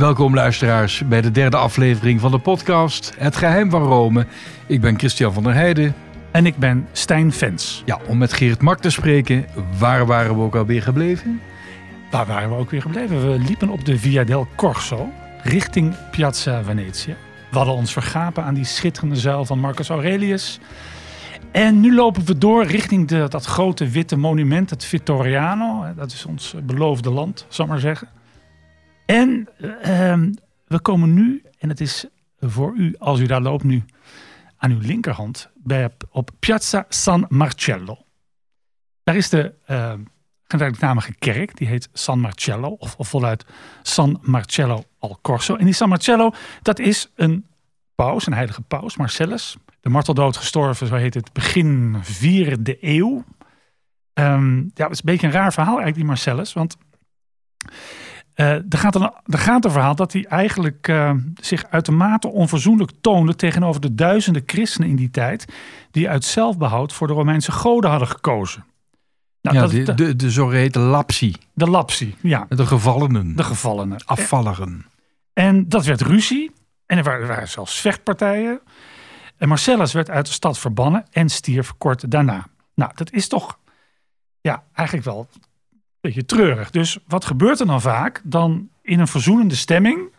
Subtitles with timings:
[0.00, 4.26] Welkom luisteraars bij de derde aflevering van de podcast Het Geheim van Rome.
[4.66, 5.94] Ik ben Christian van der Heijden.
[6.30, 7.82] En ik ben Stijn Vens.
[7.84, 9.46] Ja, om met Geert Mak te spreken,
[9.78, 11.40] waar waren we ook alweer gebleven?
[12.10, 13.30] Waar waren we ook weer gebleven?
[13.30, 15.08] We liepen op de Via del Corso
[15.42, 17.16] richting Piazza Venetië.
[17.50, 20.60] We hadden ons vergapen aan die schitterende zuil van Marcus Aurelius.
[21.52, 25.84] En nu lopen we door richting de, dat grote witte monument, het Vittoriano.
[25.96, 28.08] Dat is ons beloofde land, zal ik maar zeggen.
[29.10, 30.28] En uh,
[30.66, 32.06] we komen nu, en het is
[32.38, 33.84] voor u, als u daar loopt nu,
[34.56, 37.98] aan uw linkerhand, bij, op Piazza San Marcello.
[39.02, 39.92] Daar is de uh,
[40.44, 43.44] gelijknamige kerk, die heet San Marcello, of, of voluit
[43.82, 45.56] San Marcello al Corso.
[45.56, 47.46] En die San Marcello, dat is een
[47.94, 49.56] paus, een heilige paus, Marcellus.
[49.80, 53.24] De marteldood gestorven, zo heet het, begin vierde eeuw.
[54.14, 56.76] Um, ja, het is een beetje een raar verhaal eigenlijk, die Marcellus, want...
[58.40, 62.90] Uh, er, gaat een, er gaat een verhaal dat hij eigenlijk uh, zich uitermate onverzoenlijk
[63.00, 65.44] toonde tegenover de duizenden christenen in die tijd,
[65.90, 68.64] die uit zelfbehoud voor de Romeinse goden hadden gekozen.
[69.42, 71.34] Nou, ja, dat, de, de, de zogeheten lapsi.
[71.54, 72.46] De lapsi, ja.
[72.48, 73.36] De gevallenen.
[73.36, 74.04] De gevallenen.
[74.04, 74.86] Afvalligen.
[75.32, 76.50] En dat werd ruzie.
[76.86, 78.60] En er waren, er waren zelfs vechtpartijen.
[79.36, 82.46] En Marcellus werd uit de stad verbannen en stierf kort daarna.
[82.74, 83.58] Nou, dat is toch
[84.40, 85.28] ja, eigenlijk wel
[86.00, 86.70] beetje treurig.
[86.70, 88.20] Dus wat gebeurt er dan vaak?
[88.24, 90.12] Dan in een verzoenende stemming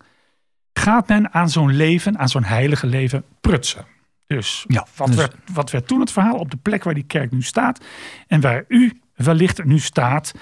[0.73, 3.85] gaat men aan zo'n leven, aan zo'n heilige leven prutsen.
[4.27, 7.03] Dus, ja, wat, dus Werd, wat werd toen het verhaal op de plek waar die
[7.03, 7.85] kerk nu staat
[8.27, 10.33] en waar u wellicht nu staat,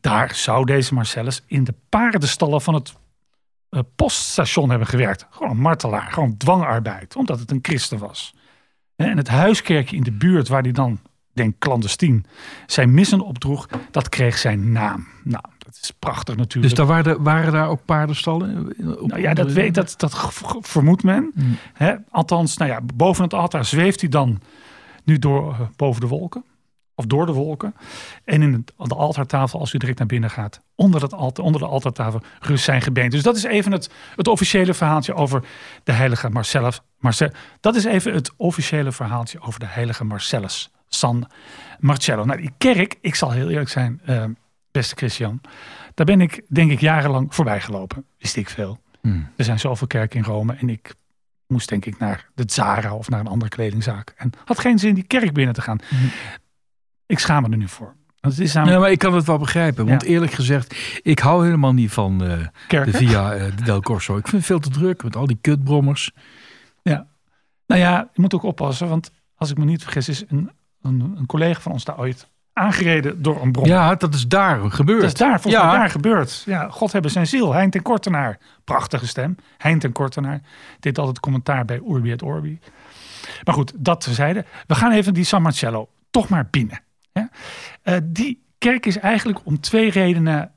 [0.00, 2.94] daar zou deze Marcellus in de paardenstallen van het
[3.70, 5.26] uh, poststation hebben gewerkt.
[5.30, 8.34] Gewoon een martelaar, gewoon dwangarbeid, omdat het een christen was.
[8.96, 11.00] En het huiskerkje in de buurt waar hij dan,
[11.32, 12.24] denk clandestien,
[12.66, 15.06] zijn missen opdroeg, dat kreeg zijn naam.
[15.24, 16.76] Nou, dat is prachtig natuurlijk.
[16.76, 18.66] Dus daar waren, waren daar ook paardenstallen?
[19.00, 21.30] Op nou ja, dat, weet, dat, dat vermoedt men.
[21.34, 21.56] Hmm.
[21.72, 21.94] Hè?
[22.10, 24.40] Althans, nou ja, boven het altaar zweeft hij dan
[25.04, 26.44] nu door, uh, boven de wolken.
[26.94, 27.74] Of door de wolken.
[28.24, 31.60] En in het, de altaartafel, als u direct naar binnen gaat, onder, dat altaar, onder
[31.60, 33.14] de altaartafel rust zijn gebeente.
[33.16, 35.44] Dus dat is even het, het officiële verhaaltje over
[35.84, 36.80] de heilige Marcellus.
[36.98, 41.26] Marcel, dat is even het officiële verhaaltje over de heilige Marcellus San
[41.78, 42.24] Marcello.
[42.24, 44.24] Nou, die kerk, ik zal heel eerlijk zijn, uh,
[44.70, 45.40] beste Christian.
[45.94, 48.04] Daar ben ik denk ik jarenlang voorbij gelopen.
[48.18, 48.80] Wist ik veel.
[49.00, 49.28] Hmm.
[49.36, 50.94] Er zijn zoveel kerken in Rome en ik
[51.46, 54.14] moest denk ik naar de Zara of naar een andere kledingzaak.
[54.16, 55.78] En had geen zin die kerk binnen te gaan.
[55.88, 56.10] Hmm.
[57.06, 57.94] Ik schaam me er nu voor.
[58.20, 59.86] Want het is Ja, maar ik kan het wel begrijpen.
[59.86, 60.08] Want Ja.
[60.08, 62.46] eerlijk gezegd, ik hou helemaal niet van eh,
[62.84, 62.92] de.
[62.92, 64.16] Via eh, del Corso.
[64.16, 66.10] Ik vind het veel te druk met al die kutbrommers.
[67.66, 68.88] Nou ja, je moet ook oppassen.
[68.88, 70.50] Want als ik me niet vergis, is een,
[70.82, 73.66] een, een collega van ons daar ooit aangereden door een brom.
[73.66, 75.00] Ja, dat is daar gebeurd.
[75.00, 75.70] Dat is daar, volgens Ja.
[75.70, 76.42] mij daar gebeurd.
[76.46, 77.52] Ja, God hebben zijn ziel.
[77.54, 78.38] Hein ten Kortenaar.
[78.64, 79.36] Prachtige stem.
[79.58, 80.40] Hein ten Kortenaar.
[80.80, 82.58] Deed altijd commentaar bij Urbi et Orbi.
[83.44, 84.44] Maar goed, dat terzijde.
[84.66, 86.80] We gaan even die San Marcello toch maar binnen.
[87.82, 90.52] Eh, die kerk is eigenlijk om twee redenen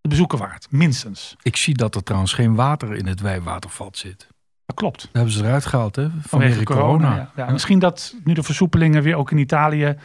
[0.00, 0.66] te bezoeken waard.
[0.70, 1.36] Minstens.
[1.42, 4.28] Ik zie dat er trouwens geen water in het wijwatervat zit.
[4.72, 5.00] Dat klopt.
[5.00, 6.08] Dat hebben ze eruit gehaald, hè?
[6.20, 7.16] Vanwege, corona.
[7.16, 7.32] ja.
[7.36, 9.96] Ja, misschien dat nu de versoepelingen weer ook in Italië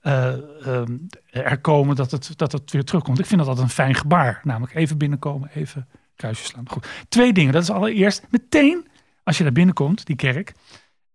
[0.00, 0.32] eh,
[0.66, 0.96] ehm,
[1.30, 3.18] er komen, dat het, dat het weer terugkomt.
[3.18, 4.40] Ik vind dat altijd een fijn gebaar.
[4.44, 6.68] Namelijk even binnenkomen, even kruisjes slaan.
[6.68, 6.86] Goed.
[7.08, 7.52] Twee dingen.
[7.52, 8.86] Dat is allereerst meteen,
[9.24, 10.52] als je daar binnenkomt, die kerk,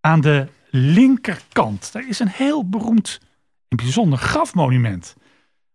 [0.00, 1.92] aan de linkerkant.
[1.92, 3.20] Daar is een heel beroemd
[3.68, 5.16] en bijzonder grafmonument.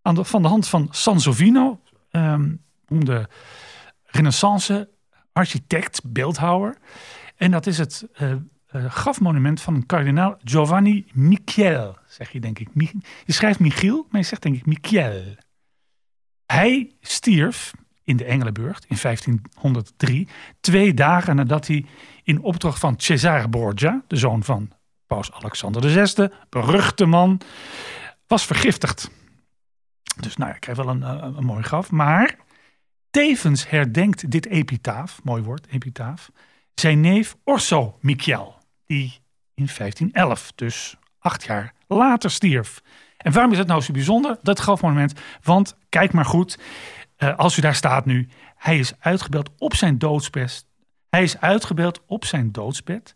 [0.02, 1.80] Aan de, van de hand van Sansovino,
[2.12, 2.50] ehm
[2.88, 3.28] de
[4.04, 4.90] renaissance
[5.34, 6.78] architect, beeldhouwer.
[7.36, 12.68] En dat is het eh, eh, grafmonument van kardinaal Giovanni Michiel, zeg je denk ik.
[13.26, 15.36] Je schrijft Michiel, maar je zegt denk ik Michiel.
[16.46, 17.74] Hij stierf
[18.04, 20.28] in de Engelenburg in 1503,
[20.60, 21.86] twee dagen nadat hij
[22.24, 24.72] in opdracht van Cesare Borgia, de zoon van
[25.08, 27.42] paus Alexander VI, beruchte man,
[28.28, 29.10] was vergiftigd.
[30.20, 31.92] Dus nou ja, ik krijg wel een, eh, een mooi graf.
[31.92, 32.38] Maar
[33.14, 36.32] tevens herdenkt dit epitaaf, mooi woord, epitaaf,
[36.76, 38.56] zijn neef Orso Michiel,
[38.86, 39.20] die
[39.54, 42.82] in 1511, dus acht jaar later, stierf.
[43.18, 45.20] En waarom is het nou zo bijzonder, dat grafmonument?
[45.42, 46.60] Want kijk maar goed,
[47.16, 50.66] eh, als u daar staat nu, hij is uitgebeeld op zijn doodsbed.
[51.10, 53.16] Hij is uitgebeeld op zijn doodsbed.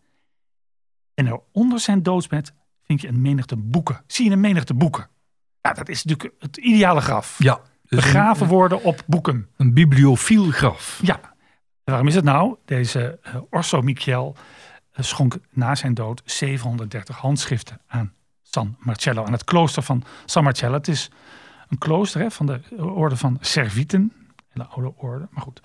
[1.14, 2.54] En er onder zijn doodsbed
[2.84, 4.04] vind je een menigte boeken.
[4.08, 5.10] Zie je een menigte boeken.
[5.62, 7.36] Ja, dat is natuurlijk het ideale graf.
[7.38, 7.62] Ja.
[7.88, 9.48] Dus Begraven een, worden op boeken.
[9.58, 11.00] een bibliofiel graf.
[11.04, 11.20] Ja.
[11.84, 12.56] Waarom is het nou?
[12.66, 14.36] Deze eh, Orso Michiel
[14.92, 20.44] eh, schonk na zijn dood 730 handschriften aan San Marcello, aan het klooster van San
[20.44, 20.74] Marcello.
[20.74, 21.12] Het is
[21.68, 24.14] een klooster hè, van de orde van Servieten.
[24.54, 25.28] de oude orde.
[25.32, 25.62] Maar goed,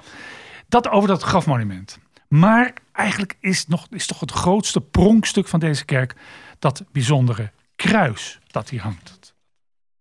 [0.69, 1.98] dat over dat grafmonument.
[2.28, 6.16] Maar eigenlijk is, nog, is toch het grootste pronkstuk van deze kerk
[6.58, 9.34] dat bijzondere kruis dat hier hangt.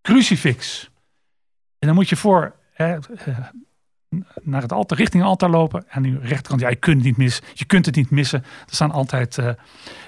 [0.02, 0.91] Crucifix.
[1.82, 3.38] En dan moet je voor hè, eh,
[4.42, 5.86] naar het altaar, richting het altaar lopen.
[5.90, 7.44] En nu rechterkant, ja, je kunt het niet missen.
[7.54, 8.44] Je kunt het niet missen.
[8.44, 9.52] Er staan altijd uh,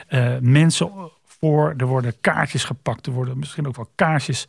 [0.09, 0.91] uh, mensen
[1.25, 1.73] voor.
[1.77, 3.05] Er worden kaartjes gepakt.
[3.05, 4.47] Er worden misschien ook wel kaarsjes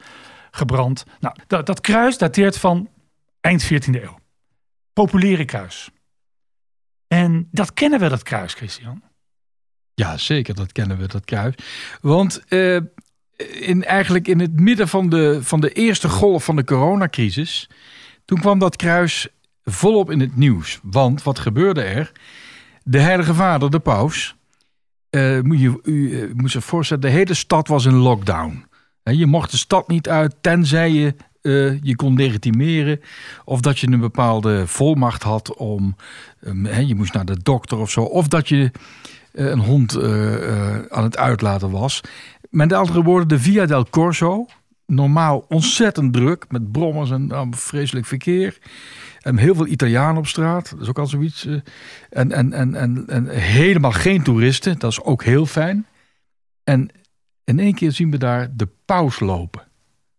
[0.51, 1.05] gebrand.
[1.21, 2.89] Nou, dat, dat kruis dateert van
[3.41, 4.19] eind 14e eeuw.
[4.93, 5.91] Populiere kruis.
[7.09, 9.03] En dat kennen we, dat kruis, Christian.
[9.95, 11.55] Ja, zeker, dat kennen we, dat kruis.
[12.01, 12.45] Want
[13.61, 17.71] in, eigenlijk in het midden van de, van de eerste golf van de coronacrisis...
[18.25, 19.29] toen kwam dat kruis
[19.65, 20.81] volop in het nieuws.
[20.83, 22.13] Want wat gebeurde er?
[22.83, 24.35] De heilige vader, de paus...
[25.11, 28.67] Uh, moet je, u uh, moet zich voorstellen, de hele stad was in lockdown.
[29.03, 33.01] Je mocht de stad niet uit, tenzij je uh, je kon legitimeren.
[33.45, 35.97] Of dat je een bepaalde volmacht had om.
[36.63, 38.03] He, je moest naar de dokter of zo.
[38.03, 38.71] Of dat je
[39.33, 40.03] een hond
[40.91, 42.01] aan het uitlaten was.
[42.55, 44.47] Met andere woorden, de Via del Corso.
[44.87, 46.45] Normaal ontzettend druk.
[46.49, 48.59] Met brommers en uh, vreselijk verkeer.
[49.21, 50.71] En heel veel Italianen op straat.
[50.71, 51.49] Dat is ook al zoiets.
[52.11, 54.79] En, en, en, en, en helemaal geen toeristen.
[54.79, 55.87] Dat is ook heel fijn.
[56.65, 56.91] En
[57.45, 59.63] in één keer zien we daar de paus lopen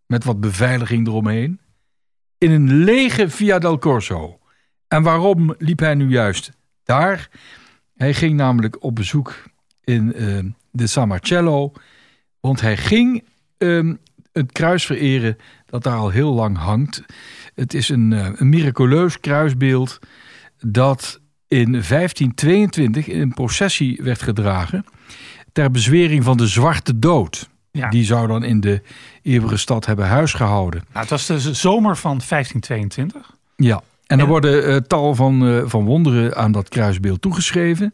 [0.06, 1.60] met wat beveiliging eromheen,
[2.38, 4.40] in een lege Via del Corso.
[4.88, 6.52] En waarom liep hij nu juist
[6.84, 7.30] daar?
[7.96, 9.44] Hij ging namelijk op bezoek
[9.84, 10.40] in uh,
[10.72, 11.72] de San Marcello,
[12.46, 13.24] want hij ging
[13.58, 13.94] uh,
[14.32, 17.04] het kruis vereren dat daar al heel lang hangt.
[17.56, 20.00] Het is een, uh, een miraculeus kruisbeeld
[20.60, 24.86] dat in 1522 in een processie werd gedragen
[25.52, 27.50] ter bezwering van de zwarte dood.
[27.72, 27.90] Ja.
[27.90, 28.82] Die zou dan in de
[29.22, 30.84] eeuwige stad hebben huisgehouden.
[30.88, 33.36] Nou, het was de zomer van 1522.
[33.56, 37.94] Ja, en er worden uh, tal van, uh, van wonderen aan dat kruisbeeld toegeschreven.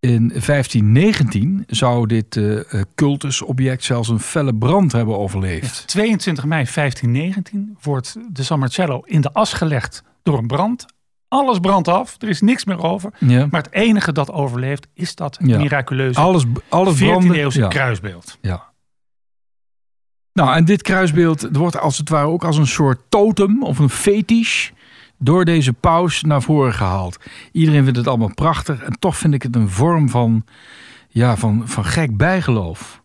[0.00, 2.60] In 1519 zou dit uh,
[2.94, 5.78] cultusobject zelfs een felle brand hebben overleefd.
[5.78, 10.86] Ja, 22 mei 1519 wordt de San Marcello in de as gelegd door een brand.
[11.28, 13.12] Alles brandt af, er is niks meer over.
[13.18, 13.46] Ja.
[13.50, 15.58] Maar het enige dat overleeft is dat ja.
[15.58, 18.38] miraculeuze alles, alles 14e eeuwse kruisbeeld.
[18.40, 18.68] Ja.
[20.32, 23.90] Nou, en dit kruisbeeld wordt als het ware ook als een soort totem of een
[23.90, 24.70] fetish
[25.22, 27.16] door deze paus naar voren gehaald.
[27.52, 30.44] Iedereen vindt het allemaal prachtig en toch vind ik het een vorm van,
[31.08, 33.02] ja, van, van gek bijgeloof.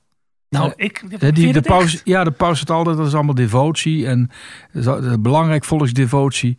[0.50, 1.20] Nou, ik.
[1.20, 4.30] De, die, de paus, ja, de paus het altijd, dat is allemaal devotie en
[5.20, 6.58] belangrijk volksdevotie.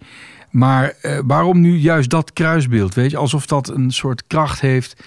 [0.51, 2.95] Maar eh, waarom nu juist dat kruisbeeld?
[2.95, 5.05] Weet je, alsof dat een soort kracht heeft.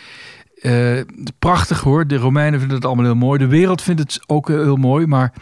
[1.39, 2.07] Prachtig hoor.
[2.07, 3.39] De Romeinen vinden het allemaal heel mooi.
[3.39, 5.05] De wereld vindt het ook heel mooi.
[5.05, 5.33] Maar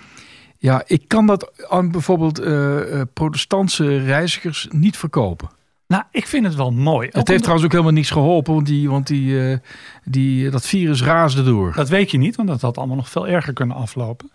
[0.68, 5.50] ja, ik kan dat aan bijvoorbeeld uh, protestantse reizigers niet verkopen.
[5.88, 7.10] Nou, ik vind het wel mooi.
[7.12, 9.58] Het heeft trouwens ook helemaal niets geholpen, want, die, want die, uh,
[10.04, 11.74] die, dat virus raasde door.
[11.76, 14.32] Dat weet je niet, want dat had allemaal nog veel erger kunnen aflopen.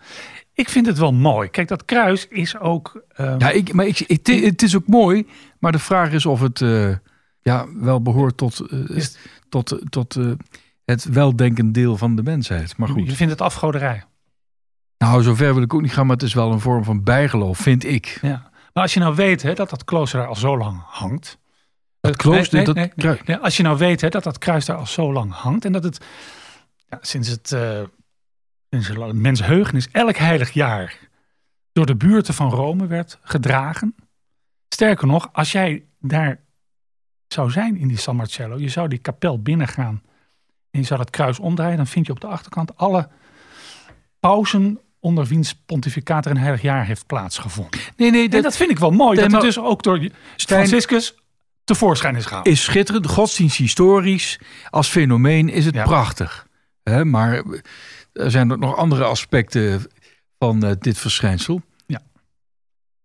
[0.53, 1.49] Ik vind het wel mooi.
[1.49, 3.03] Kijk, dat kruis is ook.
[3.17, 3.39] Um...
[3.39, 5.27] Ja, ik, maar ik, het, het, is ook mooi,
[5.59, 6.95] maar de vraag is of het uh,
[7.41, 9.17] ja, wel behoort tot, uh, is...
[9.49, 10.17] tot, tot
[10.85, 12.77] het weldenkend deel van de mensheid.
[12.77, 13.05] Maar goed.
[13.05, 14.03] Je vindt het afgoderij.
[15.03, 17.57] Nou, zover wil ik ook niet gaan, maar het is wel een vorm van bijgeloof,
[17.57, 18.17] vind ik.
[18.21, 18.51] Ja.
[18.73, 21.37] Maar als je nou weet hè, dat dat klooster daar al zo lang hangt.
[22.01, 24.77] Het klooster, nee, nee, dat nee, Als je nou weet hè, dat dat kruis daar
[24.77, 26.05] al zo lang hangt en dat het
[26.89, 27.81] ja, sinds het uh,
[28.69, 30.97] sinds het mensheugenis elk heilig jaar
[31.71, 33.95] door de buurten van Rome werd gedragen.
[34.69, 36.39] Sterker nog, als jij daar
[37.27, 40.01] zou zijn in die San Marcello, je zou die kapel binnengaan
[40.71, 43.09] en je zou dat kruis omdraaien, dan vind je op de achterkant alle
[44.19, 47.79] pausen onder wiens pontificaat er een heilig jaar heeft plaatsgevonden.
[47.97, 49.19] Nee, nee, dat, dat vind ik wel mooi.
[49.19, 51.15] dat het dus ook door Franciscus
[51.63, 52.47] tevoorschijn is gehaald.
[52.47, 53.07] Is schitterend.
[53.07, 55.83] Godsdiensthistorisch als fenomeen is het ja.
[55.83, 56.47] prachtig.
[56.83, 57.43] He, maar
[58.13, 59.87] er zijn ook nog andere aspecten
[60.39, 61.61] van uh, dit verschijnsel.
[61.85, 62.01] Ja.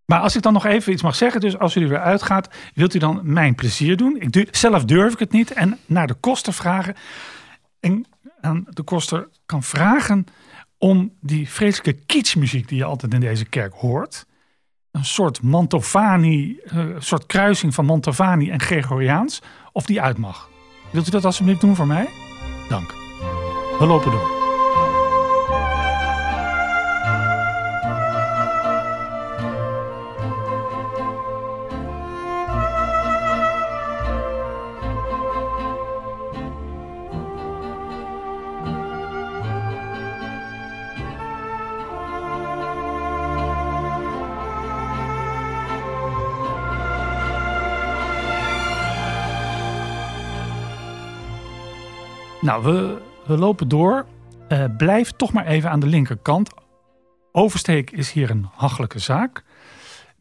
[0.04, 2.48] Maar als ik dan nog even iets mag zeggen, dus als u er weer uitgaat,
[2.74, 4.16] wilt u dan mijn plezier doen?
[4.20, 6.94] Ik zelf durf ik het niet en naar de koster vragen.
[7.80, 8.06] En
[8.40, 10.26] aan de koster kan vragen
[10.78, 14.26] om die vreselijke kitschmuziek die je altijd in deze kerk hoort.
[14.90, 19.42] Een soort Mantovani, een uh, soort kruising van Mantovani en Gregoriaans,
[19.72, 20.50] of die uit mag.
[20.90, 22.08] Wilt u dat alsjeblieft doen voor mij?
[22.68, 22.90] Dank.
[23.78, 24.37] We lopen door.
[52.48, 54.06] Nou, we, we lopen door.
[54.48, 56.50] Eh, blijf toch maar even aan de linkerkant.
[57.32, 59.44] Oversteek is hier een hachelijke zaak.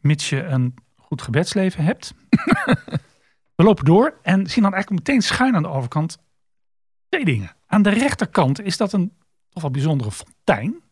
[0.00, 2.14] Mits je een goed gebedsleven hebt.
[3.56, 6.18] we lopen door en zien dan eigenlijk meteen schuin aan de overkant
[7.08, 7.56] twee dingen.
[7.66, 9.12] Aan de rechterkant is dat een
[9.50, 10.82] toch wel bijzondere fontein.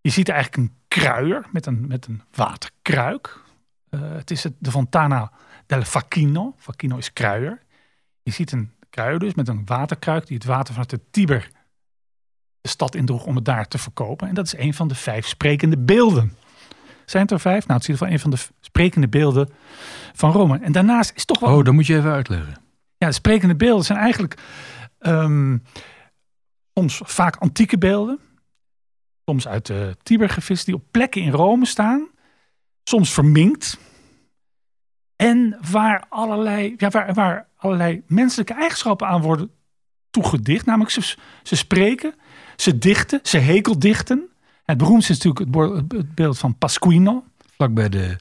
[0.00, 3.42] Je ziet eigenlijk een kruier met een, met een waterkruik.
[3.88, 5.32] Eh, het is het, de Fontana
[5.66, 6.54] del Facchino.
[6.56, 7.62] Facchino is kruier.
[8.22, 8.72] Je ziet een
[9.18, 11.48] dus met een waterkruik die het water vanuit de Tiber
[12.60, 14.28] de stad indroeg om het daar te verkopen.
[14.28, 16.36] En dat is een van de vijf sprekende beelden.
[17.04, 17.66] Zijn het er vijf?
[17.66, 19.48] Nou, het is in ieder geval een van de sprekende beelden
[20.12, 20.58] van Rome.
[20.58, 21.56] En daarnaast is toch wel...
[21.56, 22.56] Oh, dat moet je even uitleggen.
[22.96, 24.40] Ja, de sprekende beelden zijn eigenlijk
[24.98, 25.58] ehm,
[26.74, 28.18] soms vaak antieke beelden.
[29.24, 32.08] Soms uit de Tiber gevist, die op plekken in Rome staan.
[32.84, 33.78] Soms verminkt.
[35.18, 39.50] En waar allerlei, ja, waar, waar allerlei menselijke eigenschappen aan worden
[40.10, 40.66] toegedicht.
[40.66, 42.14] Namelijk ze, ze spreken,
[42.56, 44.28] ze dichten, ze hekeldichten.
[44.64, 47.24] Het beroemdste is natuurlijk het, beeld van Pasquino.
[47.56, 48.16] Vlak bij de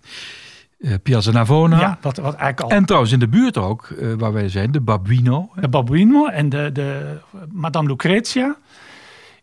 [0.79, 1.79] eh, Piazza Navona.
[1.79, 4.71] Ja, wat, wat eigenlijk al En trouwens in de buurt ook, eh, waar wij zijn,
[4.71, 5.49] de Babuino.
[5.55, 7.19] de Babuino en de, de
[7.51, 8.55] Madame Lucrezia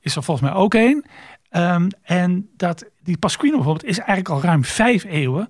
[0.00, 1.04] is er volgens mij ook één.
[1.50, 5.48] Ehm, en dat, die Pasquino bijvoorbeeld is eigenlijk al ruim vijf eeuwen.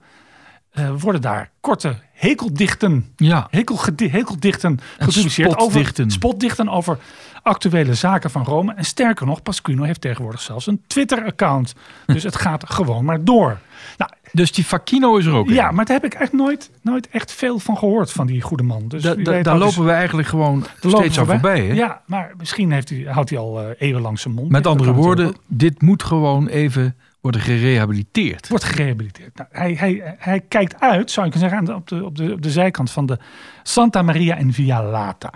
[0.74, 5.50] Eh, worden daar korte hekeldichten Ja, hekelgedi- hekeldichten gepubliceerd.
[5.52, 6.04] spotdichten.
[6.04, 6.98] Over, spotdichten over
[7.42, 8.74] actuele zaken van Rome.
[8.74, 11.74] En sterker nog, Pasquino heeft tegenwoordig zelfs een Twitter-account.
[12.06, 13.58] Dus het gaat gewoon maar door.
[13.98, 15.48] Nou, dus die Facchino is er ook.
[15.48, 15.74] ja, in.
[15.74, 18.88] maar daar heb ik echt nooit, nooit echt veel van gehoord van die goede man.
[18.88, 21.66] Dus Da- da- daar lopen we eigenlijk gewoon steeds aan voorbij.
[21.66, 21.72] hè?
[21.74, 24.50] Ja, maar misschien heeft hij, houdt hij al eh, eeuwenlang zijn mond.
[24.50, 28.48] Met andere woorden, dit moet gewoon even worden gerehabiliteerd.
[28.48, 29.36] Wordt gerehabiliteerd.
[29.36, 32.16] Nou, hij, hij, hij kijkt uit, zou ik kunnen zeggen, aan de- op de, op,
[32.16, 33.18] de, op de zijkant van de
[33.62, 35.32] Santa Maria in Via Lata.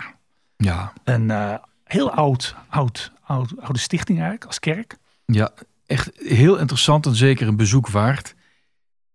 [0.57, 1.53] Ja, Een eh,
[1.83, 4.97] heel oud, oud, oud, oude stichting eigenlijk, als kerk.
[5.25, 5.49] ja,
[5.85, 8.35] echt heel interessant en zeker een bezoek waard.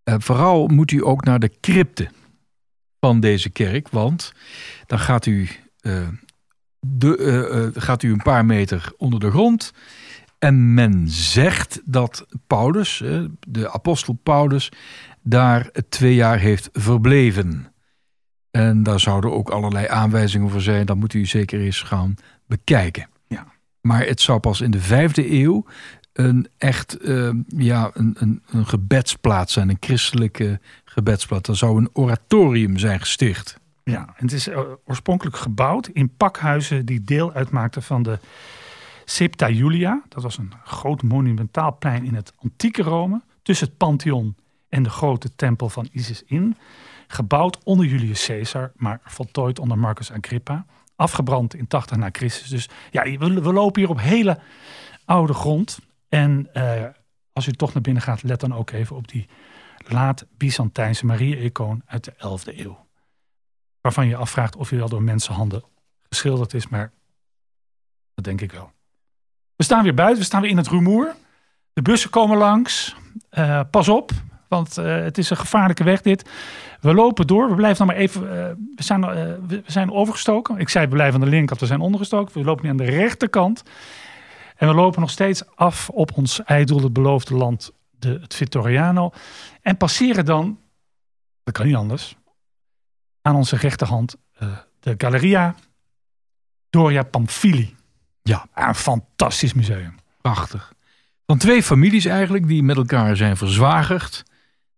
[0.05, 2.09] Eh, vooral moet u ook naar de crypte
[3.01, 4.33] van deze kerk, want
[4.87, 5.49] dan gaat u,
[5.81, 6.09] eh,
[6.81, 9.73] de, gaat u een paar meter onder de grond.
[10.45, 14.73] En men zegt dat Paulus, eh, de apostel Paulus,
[15.23, 17.73] daar twee jaar heeft verbleven.
[18.51, 20.87] En daar zouden ook allerlei aanwijzingen voor zijn.
[20.87, 22.15] Dat moet u zeker eens gaan
[22.47, 23.09] bekijken.
[23.27, 23.47] Ja.
[23.81, 25.65] Maar het zou pas in de vijfde eeuw
[26.13, 29.69] een echt eh, ja, een, een, een gebedsplaats zijn.
[29.69, 31.49] Een christelijke gebedsplaats.
[31.49, 33.59] Er zou een oratorium zijn gesticht.
[33.85, 38.19] Ja, en het is eh, oorspronkelijk gebouwd in pakhuizen die deel uitmaakten van de
[39.05, 40.03] Septa Julia.
[40.09, 43.23] Dat was een groot monumentaal plein in het antieke Rome.
[43.43, 44.37] Tussen het Pantheon
[44.69, 46.57] en de grote tempel van Isis in.
[47.07, 50.67] Gebouwd onder Julius Caesar, maar voltooid onder Marcus Agrippa.
[50.97, 52.49] Afgebrand in 80 na Christus.
[52.49, 54.39] Dus ja, we, lopen hier op hele
[55.05, 55.79] oude grond.
[56.09, 56.85] En eh,
[57.33, 59.29] als u toch naar binnen gaat, let dan ook even op die
[59.89, 62.87] laat-Byzantijnse Maria-icoon uit de 11e eeuw.
[63.81, 65.65] Waarvan je afvraagt of hij wel door mensenhanden
[66.09, 66.93] geschilderd is, maar
[68.15, 68.74] dat denk ik wel.
[69.57, 71.15] We staan weer buiten, we staan weer in het rumoer.
[71.73, 72.97] De bussen komen langs.
[73.31, 74.11] Eh, pas op,
[74.49, 76.31] want eh, het is een gevaarlijke weg dit.
[76.81, 78.21] We lopen door, we blijven dan maar even.
[78.23, 79.01] eh, we, zijn,
[79.47, 80.59] we zijn overgestoken.
[80.59, 82.39] Ik zei we blijven aan de linkerkant, we zijn ondergestoken.
[82.39, 83.63] We lopen nu aan de rechterkant.
[84.57, 89.13] En we lopen nog steeds af op ons ijdel, het beloofde land, de, het Vittoriano.
[89.63, 90.59] En passeren dan,
[91.43, 92.17] dat kan niet anders,
[93.23, 94.17] aan onze rechterhand
[94.81, 95.55] de Galleria
[96.71, 97.75] Doria Pamphili.
[98.29, 98.47] Ja.
[98.55, 99.95] Een fantastisch museum.
[100.21, 100.73] Prachtig.
[101.27, 104.23] Van twee families eigenlijk die met elkaar zijn verzwagerd.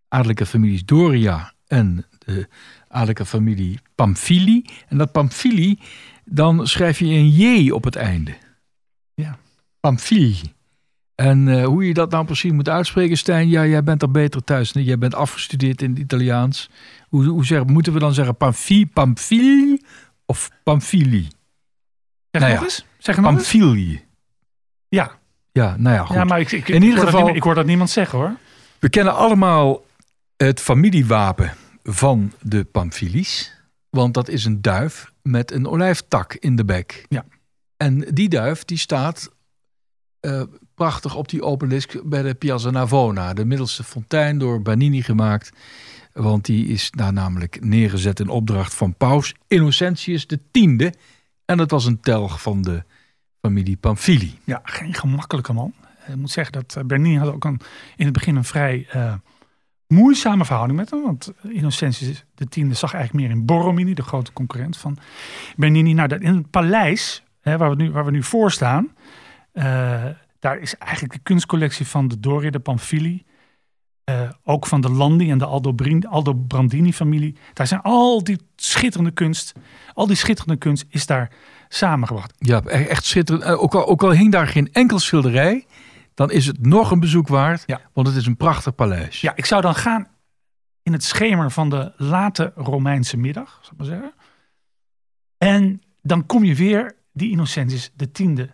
[0.08, 2.48] Adellijke families Doria en de
[2.88, 4.64] adellijke familie Pamphili.
[4.88, 5.78] En dat Pamphili,
[6.24, 8.36] dan schrijf je een J op het einde.
[9.14, 9.38] Ja.
[9.80, 10.54] Pamphili.
[11.14, 14.44] En eh, hoe je dat nou precies moet uitspreken, Stijn, ja, jij bent er beter
[14.44, 14.72] thuis.
[14.72, 16.70] Nee, jij bent afgestudeerd in het Italiaans.
[17.08, 19.82] Hoe, hoe zeg, moeten we dan zeggen Pamphili, Pamphili
[20.26, 21.28] of Pamphili?
[22.30, 22.64] Zeg Nou nog ja.
[22.64, 22.84] eens.
[22.98, 23.20] Zeg.
[23.20, 24.04] Pamphili.
[24.88, 25.18] Ja.
[25.52, 26.16] Ja, nou ja, goed.
[26.16, 28.36] ja, maar ik, ik, In ieder geval- ik hoor dat niemand zeggen hoor.
[28.78, 29.84] We kennen allemaal
[30.36, 33.54] het familiewapen van de Pamphilis.
[33.90, 37.04] Want dat is een duif met een olijftak in de bek.
[37.08, 37.24] Ja.
[37.76, 39.30] En die duif die staat
[40.20, 40.42] eh,
[40.74, 43.34] prachtig op die obelisk bij de Piazza Navona.
[43.34, 45.50] De middelste fontein door Bernini gemaakt.
[46.12, 50.36] Want die is daar namelijk neergezet in opdracht van paus Innocentius X.
[51.46, 52.84] En dat was een telg van de
[53.40, 54.38] familie Pamphili.
[54.44, 55.74] Ja, geen gemakkelijke man.
[56.08, 57.44] Ik moet zeggen dat eh, Bernini had ook
[57.96, 59.14] in het begin een vrij eh,
[59.86, 61.02] moeizame verhouding met hem.
[61.02, 64.98] Want Innocentius X zag eigenlijk meer in Borromini, de grote concurrent van
[65.56, 65.92] Bernini.
[65.92, 68.92] Nou, dat in het paleis hè, waar, we nu, waar we nu voor staan,
[69.52, 70.04] eh,
[70.38, 73.24] daar is eigenlijk de kunstcollectie van de Doria de Pamphili.
[74.06, 77.36] Eh, ook van de Landi en de Aldo, Brin- Aldo Brandini familie.
[77.52, 79.52] Daar zijn al die schitterende kunst,
[79.94, 81.30] al die schitterende kunst is daar
[81.68, 82.34] samengebracht.
[82.38, 83.44] Ja, e- echt schitterend.
[83.44, 85.66] Eh, Ook al, ook al hing daar geen enkel schilderij,
[86.14, 87.62] dan is het nog een bezoek waard.
[87.66, 87.80] Ja.
[87.92, 89.20] Want het is een prachtig paleis.
[89.20, 90.06] Ja, ik zou dan gaan
[90.82, 94.12] in het schemer van de late Romeinse middag, zal ik maar zeggen.
[95.38, 98.50] En dan kom je weer die Innocentius de tiende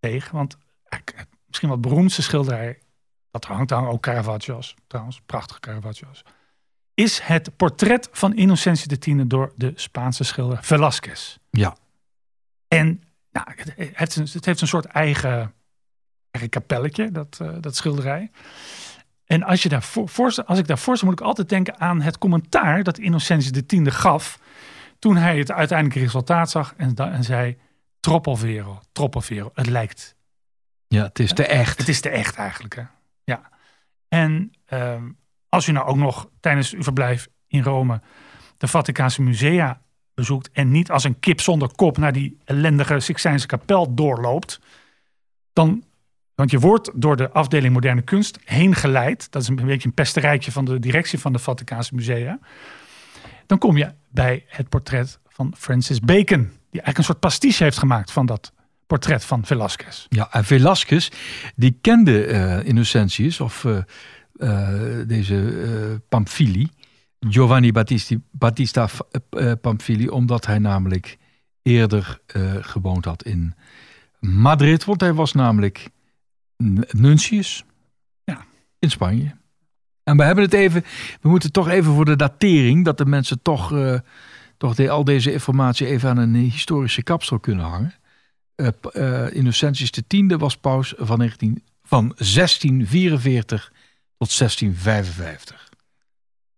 [0.00, 0.34] tegen.
[0.36, 2.78] Want het misschien het beroemdste schilderij,
[3.34, 6.22] dat hangt aan ook Caravaggio's, trouwens, prachtige Caravaggio's,
[6.94, 11.36] is het portret van Innocentius de tiende door de Spaanse schilder Velázquez.
[11.50, 11.76] Ja.
[12.68, 15.54] En nou, het, heeft een, het heeft een soort eigen,
[16.30, 18.30] eigen kapelletje, dat, eh, dat schilderij.
[19.24, 22.18] En als, je daarvoor, voorstel- als ik daar voorstel, moet ik altijd denken aan het
[22.18, 24.38] commentaar dat Innocentius de tiende gaf.
[24.98, 27.58] Toen hij het uiteindelijke resultaat zag en, en zei:
[28.00, 29.50] Troppo vero, troppo vero.
[29.54, 30.16] Het lijkt.
[30.88, 31.78] Ja, het is te echt.
[31.78, 32.74] Het is te echt eigenlijk.
[32.74, 32.82] Hè?
[33.24, 33.50] Ja.
[34.08, 35.10] En ehm,
[35.48, 38.00] als u nou ook nog tijdens uw verblijf in Rome
[38.58, 39.82] de Vaticaanse musea
[40.14, 40.50] bezoekt.
[40.52, 44.60] en niet als een kip zonder kop naar die ellendige Sixtijnse kapel doorloopt.
[45.52, 45.84] dan.
[46.34, 49.32] Want je wordt door de afdeling moderne kunst heen geleid.
[49.32, 52.38] Dat is een beetje een pesterijtje van de directie van de Vaticaanse musea.
[53.46, 56.40] Dan kom je bij het portret van Francis Bacon.
[56.40, 58.52] Die eigenlijk een soort pastiche heeft gemaakt van dat
[58.86, 60.06] portret van Velasquez.
[60.08, 61.08] Ja, en Velasquez,
[61.56, 63.76] die kende eh Innocentius, of eh,
[64.36, 66.68] eh, deze Pamphili,
[67.20, 68.88] Giovanni Battisti, Battista
[69.60, 71.16] Pamphili, omdat hij namelijk
[71.62, 72.20] eerder
[72.60, 73.54] gewoond had in
[74.20, 75.88] Madrid, want hij was namelijk
[76.90, 77.64] nuntius
[78.24, 78.44] Ja.
[78.78, 79.36] in Spanje.
[80.02, 80.84] En we hebben het even,
[81.20, 83.74] we moeten toch even voor de datering, dat de mensen toch,
[84.56, 87.94] toch de, al deze informatie even aan een historische kapsel kunnen hangen.
[88.54, 90.02] Eh, eh, Innocentius X
[90.36, 93.72] was paus van, 19, van 1644
[94.18, 95.68] tot 1655.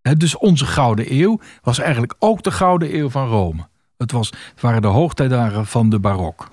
[0.02, 3.68] Hè, dus onze Gouden Eeuw was eigenlijk ook de Gouden Eeuw van Rome.
[3.96, 6.50] Het, was, het waren de hoogtijdagen van de barok.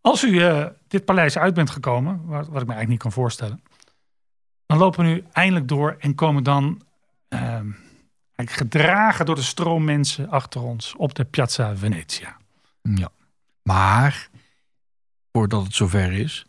[0.00, 3.12] Als u eh, dit paleis uit bent gekomen, wat, wat ik me eigenlijk niet kan
[3.12, 3.62] voorstellen,
[4.66, 6.82] dan lopen we nu eindelijk door en komen dan
[7.28, 7.70] ehm,
[8.36, 12.36] gedragen door de stroom mensen achter ons op de Piazza Venezia.
[12.82, 13.10] Ja.
[13.62, 14.28] Maar,
[15.32, 16.46] voordat het zover is,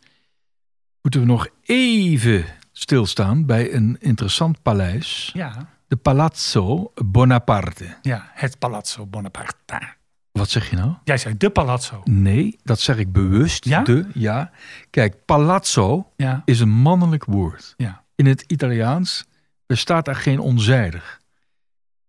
[1.02, 5.30] moeten we nog even stilstaan bij een interessant paleis.
[5.34, 7.98] Ja, De Palazzo Bonaparte.
[8.02, 9.94] ja het Palazzo Bonaparte.
[10.32, 10.94] Wat zeg je nou?
[11.04, 12.02] Jij zei de Palazzo.
[12.04, 13.66] Nee, dat zeg ik bewust.
[13.66, 13.82] Ja?
[13.84, 14.52] De, ja.
[14.90, 17.74] Kijk, palazzo Ja, is een mannelijk woord.
[17.78, 18.04] ja.
[18.16, 19.26] In het Italiaans
[19.66, 21.21] bestaat er geen onzijdig.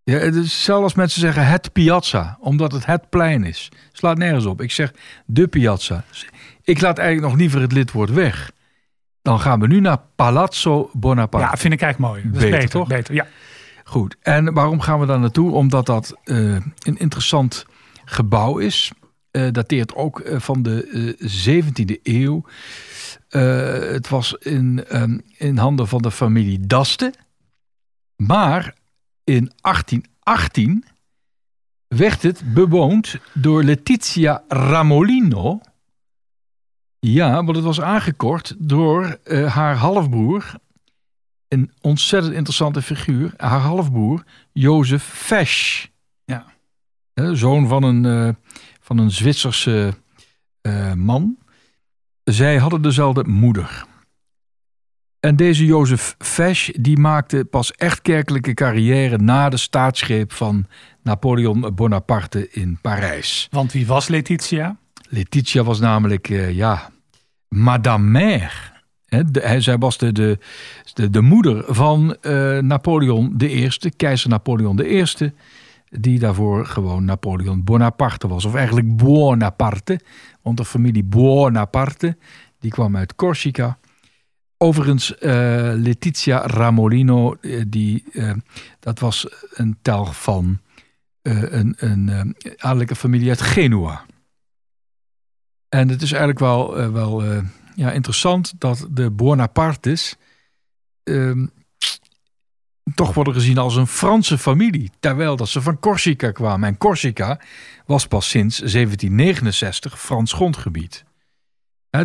[0.04, 3.68] Ja, het is hetzelfde als mensen zeggen het piazza, omdat het het plein is.
[3.92, 4.60] Slaat nergens op.
[4.60, 4.92] Ik zeg
[5.26, 6.04] de piazza.
[6.62, 8.50] Ik laat eigenlijk nog liever het lidwoord weg.
[9.22, 11.46] Dan gaan we nu naar Palazzo Bonaparte.
[11.46, 12.24] ja, vind ik eigenlijk mooi.
[12.24, 12.88] Dat is Beter, beter, toch?
[12.88, 13.26] Beter, ja.
[13.84, 15.52] Goed, en waarom gaan we daar naartoe?
[15.52, 16.36] Omdat dat eh,
[16.78, 17.66] een interessant
[18.04, 18.92] gebouw is.
[19.32, 22.44] Eh, dateert ook eh, van de eh, 17e eeuw.
[23.92, 27.14] Het was in, ehm, in handen van de familie Daste.
[28.16, 28.74] Maar
[29.24, 30.84] in 1818
[31.88, 35.60] werd het bewoond door Letizia Ramolino.
[36.98, 40.54] Ja, want het was aangekort door eh, haar halfbroer
[41.52, 43.32] een ontzettend interessante figuur.
[43.36, 45.86] Haar halfbroer, Jozef Fesch.
[46.24, 46.44] Ja.
[47.14, 48.34] Hè, Zoon van een, eh,
[48.80, 49.94] van een Zwitserse
[50.60, 51.38] eh, man.
[52.24, 53.84] Zij hadden dezelfde moeder.
[55.22, 60.66] En deze Jozef Fesch die maakte pas echt kerkelijke carrière na de staatsgreep van
[61.02, 63.48] Napoleon Bonaparte in Parijs.
[63.50, 64.76] Want wie was Letitia?
[65.08, 66.90] Letitia was namelijk, eh, ja,
[67.48, 68.50] Madame Mère.
[69.30, 70.38] De- hij- zij was de, de,
[70.94, 75.04] de, de moeder van eh, Napoleon I, keizer Napoleon I,
[75.90, 78.44] die daarvoor gewoon Napoleon Bonaparte was.
[78.44, 80.00] Of eigenlijk Buonaparte,
[80.42, 82.16] want de familie Buonaparte,
[82.60, 83.78] die kwam uit Corsica.
[84.62, 88.32] Overigens, eh, Letizia Ramolino, eh, die, eh,
[88.80, 90.60] dat was een telg van
[91.22, 94.04] een, een adellijke familie uit Genua.
[95.68, 97.22] En het is eigenlijk wel, wel
[97.74, 100.16] ja, interessant dat de Bonapartes
[101.02, 101.46] ehm,
[102.94, 104.90] toch worden gezien als een Franse familie.
[105.00, 106.68] Terwijl dat ze van Corsica kwamen.
[106.68, 107.40] En Corsica
[107.86, 111.04] was pas sinds 1769 Frans grondgebied.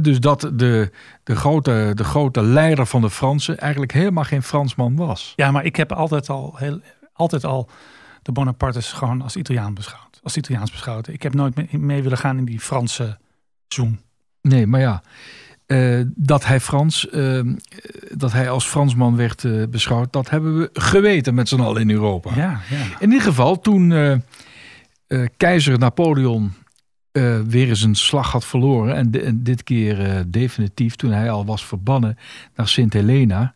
[0.02, 0.91] Dus dat de,
[1.23, 5.34] de, grote, de grote leider van de Fransen eigenlijk helemaal geen Fransman was.
[5.36, 6.82] Ja, maar ik heb altijd al, heel,
[7.13, 7.69] altijd al
[8.21, 10.19] de Bonapartes gewoon als Italiaan beschouwd.
[10.23, 11.08] Als Italiaans beschouwd.
[11.08, 13.17] Ik heb nooit mee, mee willen gaan in die Franse
[13.67, 14.00] zoom.
[14.41, 15.02] Nee, maar ja.
[15.65, 17.41] eh, dat hij Frans, eh,
[18.12, 21.89] dat hij als Fransman werd eh, beschouwd, dat hebben we geweten met z'n allen in
[21.89, 22.30] Europa.
[22.36, 22.86] Ja, ja.
[23.00, 23.93] In ieder geval, toen
[25.38, 26.54] keizer Napoleon
[27.18, 31.12] eh, weer eens een slag had verloren, en, di- en dit keer eh, definitief, toen
[31.12, 32.18] hij al was verbannen
[32.56, 33.54] naar Sint Helena,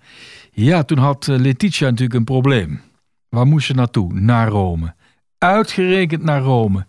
[0.52, 2.82] ja, toen had eh, Letitia natuurlijk een probleem.
[3.30, 4.13] Waar moest ze naartoe?
[4.13, 4.93] Naar Rome.
[5.38, 6.86] Uitgerekend naar Rome.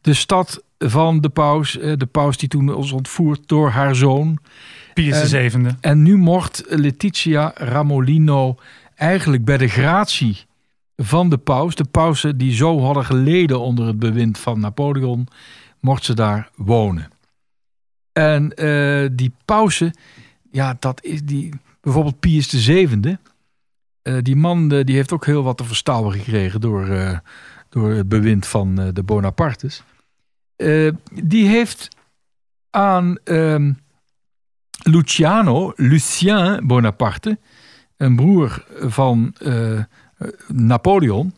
[0.00, 4.38] De stad van de paus, de paus die toen was ontvoerd door haar zoon.
[4.94, 5.74] Pius de En- zevende.
[5.80, 8.56] En nu mocht Letitia Ramolino
[8.94, 10.38] eigenlijk bij de gratie
[10.96, 15.26] van de paus, de pausen die zo hadden geleden onder het bewind van Napoleon,
[15.84, 17.10] mocht ze daar wonen.
[18.12, 19.98] En eh, die pausen,
[20.50, 23.18] ja, dat is die, bijvoorbeeld Pius de zevende,
[24.02, 26.86] eh, die man eh, die heeft ook heel wat te verstouwen gekregen door,
[27.68, 29.82] door het bewind van de Bonapartes.
[31.22, 31.88] Die heeft
[32.70, 33.72] aan ehm,
[34.82, 37.38] Luciano, Lucien Bonaparte,
[37.96, 39.34] een broer van
[40.48, 41.34] Napoleon,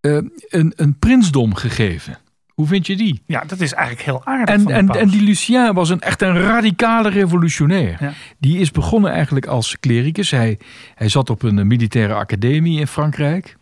[0.00, 2.18] een, een prinsdom gegeven.
[2.60, 3.22] Hoe vind je die?
[3.26, 6.22] Ja, dat is eigenlijk heel aardig En, van en, en die Lucien was een, echt
[6.22, 7.96] een radicale revolutionair.
[8.00, 8.12] Ja.
[8.38, 10.30] Die is begonnen eigenlijk als klericus.
[10.30, 10.58] Hij,
[10.94, 13.56] hij zat op een militaire academie in Frankrijk.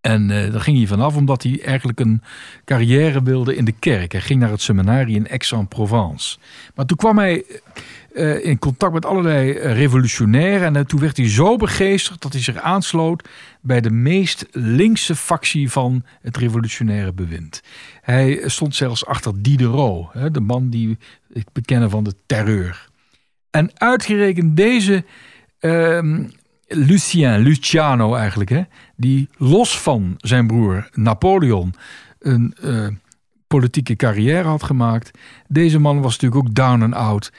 [0.00, 2.22] En eh daar ging hij vanaf omdat hij eigenlijk een
[2.64, 4.12] carrière wilde in de kerk.
[4.12, 6.38] Hij ging naar het seminarie in Aix-en-Provence.
[6.74, 7.44] Maar toen kwam hij
[8.14, 10.66] eh, in contact met allerlei eh, revolutionairen.
[10.66, 13.28] En eh, toen werd hij zo begeesterd dat hij zich aansloot
[13.60, 17.62] bij de meest linkse factie van het revolutionaire bewind.
[18.00, 20.98] Hij stond zelfs achter Diderot, hè, de man die
[21.32, 22.88] ik bekennen van de terreur.
[23.50, 25.04] En uitgerekend deze
[25.58, 26.24] ehm,
[26.66, 28.62] Lucien, Luciano eigenlijk, hè,
[28.96, 31.74] die los van zijn broer Napoleon
[32.18, 32.54] een
[33.46, 35.10] politieke carrière had gemaakt.
[35.48, 37.32] Deze man was natuurlijk ook down and out.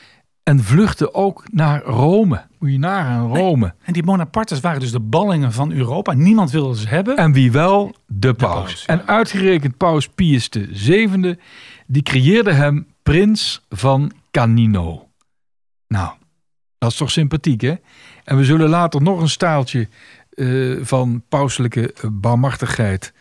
[0.43, 2.45] En vluchtte ook naar Rome.
[2.59, 3.73] Moet je nagaan, Rome.
[3.83, 6.13] En die Bonapartes waren dus de ballingen van Europa.
[6.13, 7.17] Niemand wilde ze hebben.
[7.17, 7.95] En wie wel?
[8.07, 8.53] De paus.
[8.53, 8.93] paus, ja.
[8.93, 11.37] En uitgerekend paus Pius VII,
[11.87, 15.07] die creëerde hem prins van Canino.
[15.87, 16.11] Nou,
[16.77, 17.75] dat is toch sympathiek, hè?
[18.23, 19.87] En we zullen later nog een staaltje
[20.31, 23.13] eh, van pauselijke eh, barmhartigheid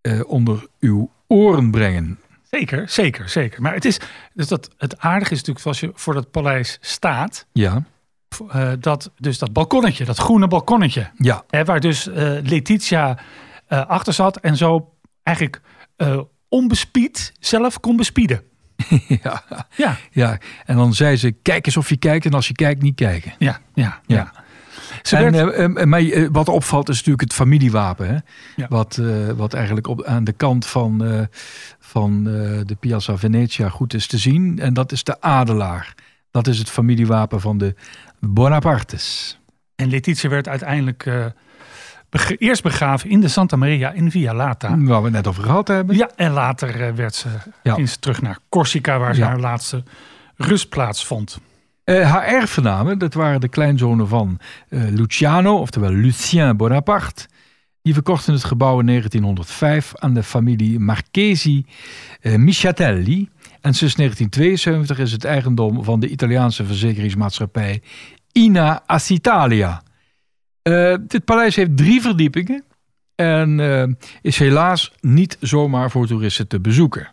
[0.00, 2.18] eh, onder uw oren brengen.
[2.50, 3.62] Zeker, zeker, zeker.
[3.62, 4.00] Maar het is,
[4.34, 7.84] dus dat, het aardige is natuurlijk als je voor dat paleis staat, Ja,
[8.48, 13.18] eh, dat, dus dat balkonnetje, dat groene balkonnetje, ja, hè, waar dus eh, Letitia
[13.66, 15.60] eh, achter zat en zo eigenlijk
[16.48, 18.42] onbespied zelf kon bespieden.
[19.22, 19.42] ja,
[19.76, 20.38] Ja, ja.
[20.64, 23.32] En dan zei ze, kijk eens of je kijkt en als je kijkt, niet kijken.
[23.38, 24.16] ja, ja, Ja.
[24.16, 24.39] ja.
[25.02, 28.08] Ze En, werd, eh, eh, maar eh, wat opvalt is natuurlijk het familiewapen.
[28.08, 28.16] Hè?
[28.56, 28.66] Ja.
[28.68, 29.00] Wat,
[29.36, 31.28] wat eigenlijk op, aan de kant van,
[31.78, 32.24] van
[32.66, 34.58] de Piazza Venezia goed is te zien.
[34.58, 35.94] En dat is de adelaar.
[36.30, 37.74] Dat is het familiewapen van de
[38.20, 39.38] Bonapartes.
[39.76, 41.06] en Letitia werd uiteindelijk
[42.38, 44.68] eerst begraven in de Santa Maria in Via Lata.
[44.78, 45.96] Waar we het net over gehad hebben.
[45.96, 47.28] Ja, en later werd ze,
[47.62, 47.86] Ja.
[47.86, 49.26] ze terug naar Corsica, waar ze Ja.
[49.26, 49.82] haar laatste
[50.36, 51.38] rustplaats vond.
[51.90, 57.28] Eh, haar erfgenamen, dat waren de kleinzonen van eh, Luciano, oftewel Lucien Bonaparte.
[57.82, 61.66] Die verkochten het gebouw in 1905 aan de familie Marchesi
[62.20, 63.28] eh, Michatelli.
[63.60, 67.82] En sinds 1972 is het eigendom van de Italiaanse verzekeringsmaatschappij
[68.32, 69.82] Ina Assitalia.
[70.62, 72.64] Eh, dit paleis heeft drie verdiepingen
[73.14, 77.12] en eh, is helaas niet zomaar voor toeristen te bezoeken.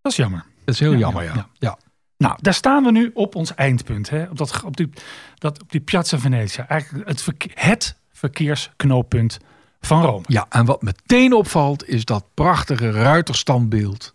[0.00, 0.44] Dat is jammer.
[0.64, 1.48] Dat is heel Ja, jammer, ja, ja.
[1.58, 1.78] ja.
[2.22, 4.10] Nou, daar staan we nu op ons eindpunt.
[4.10, 4.22] Hè?
[4.22, 4.90] Op, dat, op, die,
[5.38, 6.68] dat, op die Piazza Venezia.
[6.68, 9.38] Eigenlijk het, verke- het verkeersknooppunt
[9.80, 10.24] van Rome.
[10.26, 14.14] Ja, en wat meteen opvalt is dat prachtige ruiterstandbeeld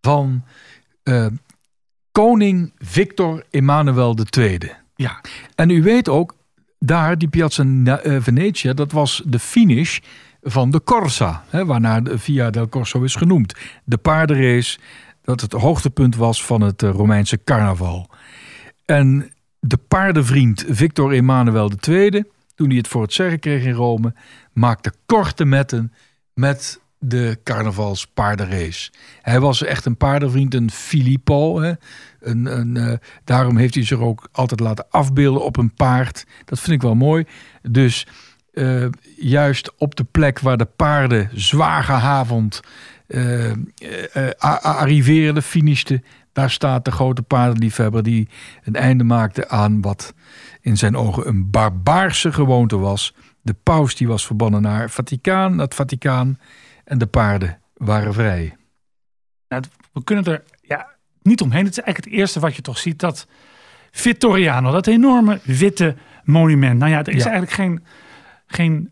[0.00, 0.44] van
[1.02, 1.26] eh,
[2.12, 4.58] koning Victor Emmanuel II.
[4.94, 5.20] Ja,
[5.54, 6.34] En u weet ook,
[6.78, 9.98] daar, die Piazza eh, Venezia, dat was de finish
[10.42, 13.54] van de Corsa, hè, waarnaar de Via del Corso is genoemd.
[13.84, 14.78] De paardenrace,
[15.26, 18.10] dat het hoogtepunt was van het eh, Romeinse carnaval.
[18.84, 24.14] En de paardenvriend Victor Emmanuel II, toen hij het voor het zeggen kreeg in Rome,
[24.52, 25.92] maakte korte metten
[26.34, 28.90] met de carnavalspaardenrace.
[29.22, 31.60] Hij was echt een paardenvriend, een Filippo.
[31.60, 31.72] Hè?
[32.20, 36.26] Een, een, eh, daarom heeft hij zich ook altijd laten afbeelden op een paard.
[36.44, 37.24] Dat vind ik wel mooi.
[37.62, 38.06] Dus
[38.52, 38.86] eh,
[39.16, 42.60] juist op de plek waar de paarden zwaar gehavend
[43.06, 43.56] eh, eh,
[44.12, 46.04] eh, a- a- arriveerden, finishten.
[46.32, 48.28] Daar staat de grote paardenliefhebber die
[48.64, 50.14] een einde maakte aan wat
[50.60, 53.14] in zijn ogen een barbaarse gewoonte was.
[53.42, 56.38] De paus die was verbannen naar Vaticaan, naar het Vaticaan.
[56.84, 58.56] En de paarden waren vrij.
[59.48, 60.86] Nou, we kunnen er ja,
[61.22, 61.64] niet omheen.
[61.64, 62.98] Het is eigenlijk het eerste wat je toch ziet.
[62.98, 63.26] Dat
[63.90, 66.78] Vittoriano, dat enorme witte monument.
[66.78, 67.30] Nou ja, er is Ja.
[67.30, 67.84] eigenlijk geen,
[68.46, 68.90] geen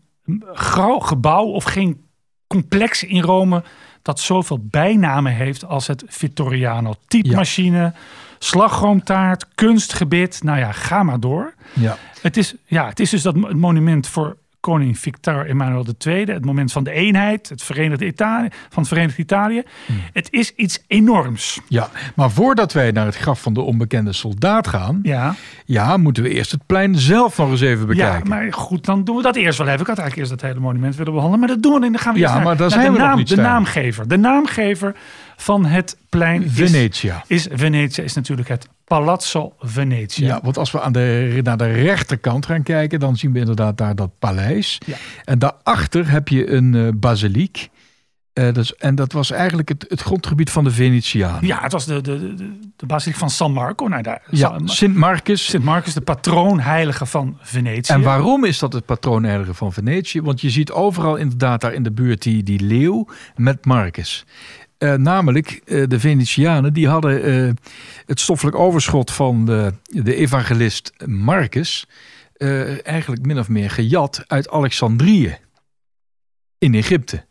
[0.53, 2.03] grauw gebouw of geen
[2.47, 3.63] complex in Rome
[4.05, 6.93] dat zoveel bijnamen heeft als het Vittoriano.
[7.07, 7.93] Typemachine,
[8.39, 10.43] slagroomtaart, kunstgebit.
[10.43, 11.53] Nou ja, ga maar door.
[11.73, 11.97] Ja.
[12.21, 16.25] Het is, ja, het is dus dat monument voor koning Victor Emmanuel II.
[16.25, 19.63] Het moment van de eenheid, het Verenigde Italië, van het Verenigd Italië.
[19.85, 20.01] Hmm.
[20.13, 21.59] Het is iets enorms.
[21.67, 24.99] ja, maar voordat wij naar het graf van de onbekende soldaat gaan...
[25.03, 28.29] Ja, Ja, moeten we eerst het plein zelf nog eens even ja, bekijken.
[28.29, 29.81] maar goed, dan doen we dat eerst wel even.
[29.81, 32.01] Ik had eigenlijk eerst dat hele monument willen behandelen, maar dat doen we en dan
[32.01, 34.07] gaan we Ja, naar, maar daar naar zijn de, we nog niet, de naamgever.
[34.07, 34.95] De naamgever
[35.35, 37.23] van het plein is, Venetia.
[37.27, 40.25] is Venetië, is natuurlijk het Palazzo Venetië.
[40.25, 43.77] Ja, want als we aan de, naar de rechterkant gaan kijken, dan zien we inderdaad
[43.77, 44.77] daar dat paleis.
[44.85, 44.95] Ja.
[45.23, 47.69] En daarachter heb je een eh, basiliek.
[48.35, 51.45] Eh, dus, en dat was eigenlijk het, het grondgebied van de Venetianen.
[51.45, 53.87] Ja, het was de, de, de, de basiliek van San Marco.
[53.87, 55.45] Nou, daar, Ja, Sint Marcus.
[55.45, 57.93] Sint Marcus, de patroonheilige van Venetië.
[57.93, 60.21] En waarom is dat het patroonheilige van Venetië?
[60.21, 64.25] Want je ziet overal inderdaad daar in de buurt die, die leeuw met Marcus.
[64.77, 67.53] Eh, namelijk, eh, de Venetianen die hadden eh,
[68.05, 71.87] het stoffelijk overschot van de, de evangelist Marcus...
[72.83, 75.37] eigenlijk min of meer gejat uit Alexandrië
[76.57, 77.25] in Egypte.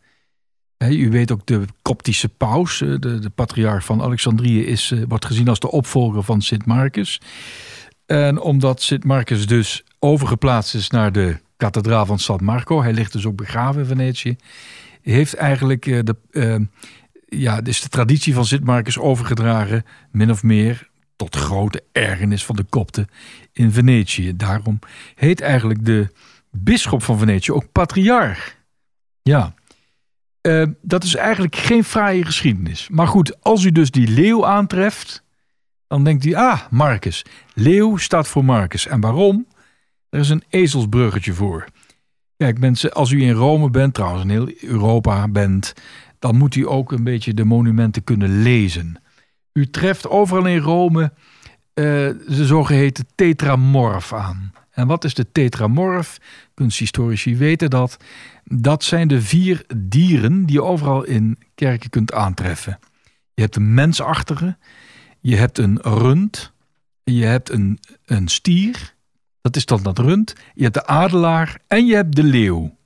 [0.79, 5.61] U weet ook de koptische paus, de, de patriarch van Alexandrië, is, wordt gezien als
[5.61, 7.21] de opvolger van Sint Marcus.
[8.07, 13.13] En omdat Sint Marcus dus overgeplaatst is naar de kathedraal van San Marco, hij ligt
[13.13, 14.37] dus ook begraven in Venetië,
[15.03, 16.17] heeft eigenlijk de,
[17.39, 22.57] ja, dus de traditie van Sint Marcus overgedragen, min of meer, tot grote ergernis van
[22.57, 23.09] de kopten
[23.53, 24.37] in Venetië.
[24.37, 24.79] Daarom
[25.15, 26.09] heet eigenlijk de
[26.51, 28.57] bisschop van Venetië ook patriarch.
[29.23, 29.55] Ja.
[30.41, 32.89] Eh, dat is eigenlijk geen fraaie geschiedenis.
[32.89, 35.23] Maar goed, als u dus die leeuw aantreft,
[35.87, 37.25] dan denkt u, ah, Marcus.
[37.55, 38.87] Leeuw staat voor Marcus.
[38.87, 39.47] En waarom?
[40.09, 41.65] Er is een ezelsbruggetje voor.
[42.37, 45.73] Kijk mensen, als u in Rome bent, trouwens in heel Europa bent,
[46.25, 48.97] dan moet u ook een beetje de monumenten kunnen lezen.
[49.53, 54.53] U treft overal in Rome eh, de zogeheten tetramorf aan.
[54.71, 56.19] En wat is de tetramorf?
[56.55, 57.97] Kunsthistorici weten dat.
[58.45, 62.79] Dat zijn de vier dieren die je overal in kerken kunt aantreffen.
[63.35, 64.57] Je hebt een mensachtige,
[65.21, 66.53] je hebt een rund,
[67.03, 68.95] je hebt een, een stier,
[69.41, 72.77] dat is dan dat rund, je hebt de adelaar en je hebt de leeuw.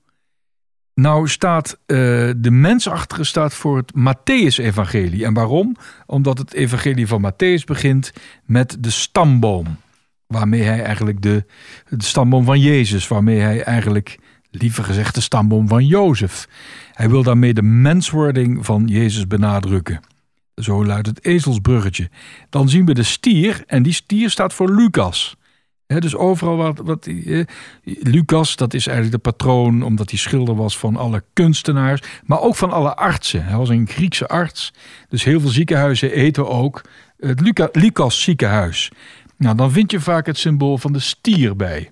[0.98, 1.96] Nou staat eh,
[2.36, 5.24] de mensachtige staat voor het Matthäus-evangelie.
[5.24, 5.76] En waarom?
[6.06, 8.12] Omdat het evangelie van Matthäus begint
[8.44, 9.76] met de stamboom.
[10.26, 11.44] Waarmee hij eigenlijk de,
[11.88, 14.18] de stamboom van Jezus, waarmee hij eigenlijk,
[14.50, 16.48] liever gezegd, de stamboom van Jozef.
[16.92, 20.00] Hij wil daarmee de menswording van Jezus benadrukken.
[20.54, 22.10] Zo luidt het ezelsbruggetje.
[22.50, 25.36] Dan zien we de stier en die stier staat voor Lucas.
[25.88, 27.08] Dus overal wat, wat
[27.82, 32.56] Lucas, dat is eigenlijk de patroon, omdat hij schilder was van alle kunstenaars, maar ook
[32.56, 33.44] van alle artsen.
[33.44, 34.72] Hij was een Griekse arts,
[35.08, 36.82] dus heel veel ziekenhuizen eten ook
[37.18, 38.90] het Luca, Lucas ziekenhuis.
[39.36, 41.90] Nou, dan vind je vaak het symbool van de stier bij.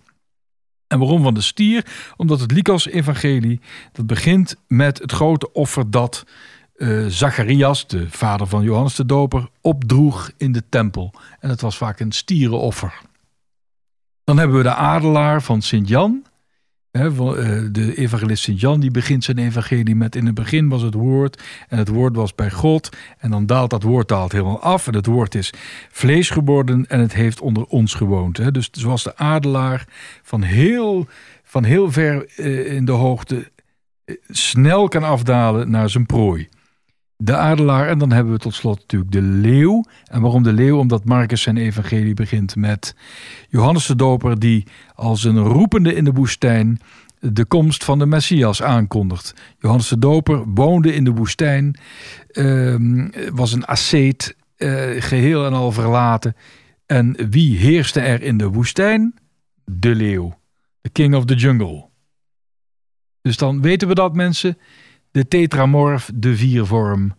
[0.87, 1.87] En waarom van de stier?
[2.17, 3.61] Omdat het Lucas-evangelie,
[3.93, 6.25] dat begint met het grote offer dat
[6.77, 11.13] eh, Zacharias, de vader van Johannes de Doper, opdroeg in de tempel.
[11.41, 13.01] En dat was vaak een stierenoffer.
[14.27, 16.25] Dan hebben we de adelaar van Sint-Jan.
[16.91, 17.19] Eh,
[17.71, 21.79] De evangelist Sint-Jan die begint zijn evangelie met in het begin was het woord en
[21.79, 22.97] het woord was bij God.
[23.19, 25.53] En dan daalt dat woord daalt helemaal af en het woord is
[25.91, 28.55] vlees geworden en het heeft onder ons gewoond.
[28.55, 29.85] Dus zoals de adelaar
[30.23, 31.07] van heel,
[31.43, 33.51] van heel ver eh, in de hoogte
[34.05, 36.49] eh, snel kan afdalen naar zijn prooi.
[37.17, 39.85] De adelaar en dan hebben we tot slot natuurlijk de leeuw.
[40.05, 40.79] En waarom de leeuw?
[40.79, 42.95] Omdat Marcus zijn evangelie begint met
[43.49, 46.81] Johannes de Doper die als een roepende in de woestijn
[47.21, 49.35] de komst van de Messias aankondigt.
[49.59, 51.79] Johannes de Doper woonde in de woestijn,
[52.31, 56.37] ehm, was een asceet, eh, geheel en al verlaten.
[56.87, 59.15] En wie heerste er in de woestijn?
[59.65, 60.39] De leeuw,
[60.81, 61.89] de king of the jungle.
[63.23, 64.59] Dus dan weten we dat mensen,
[65.17, 67.15] de tetramorf, de viervorm,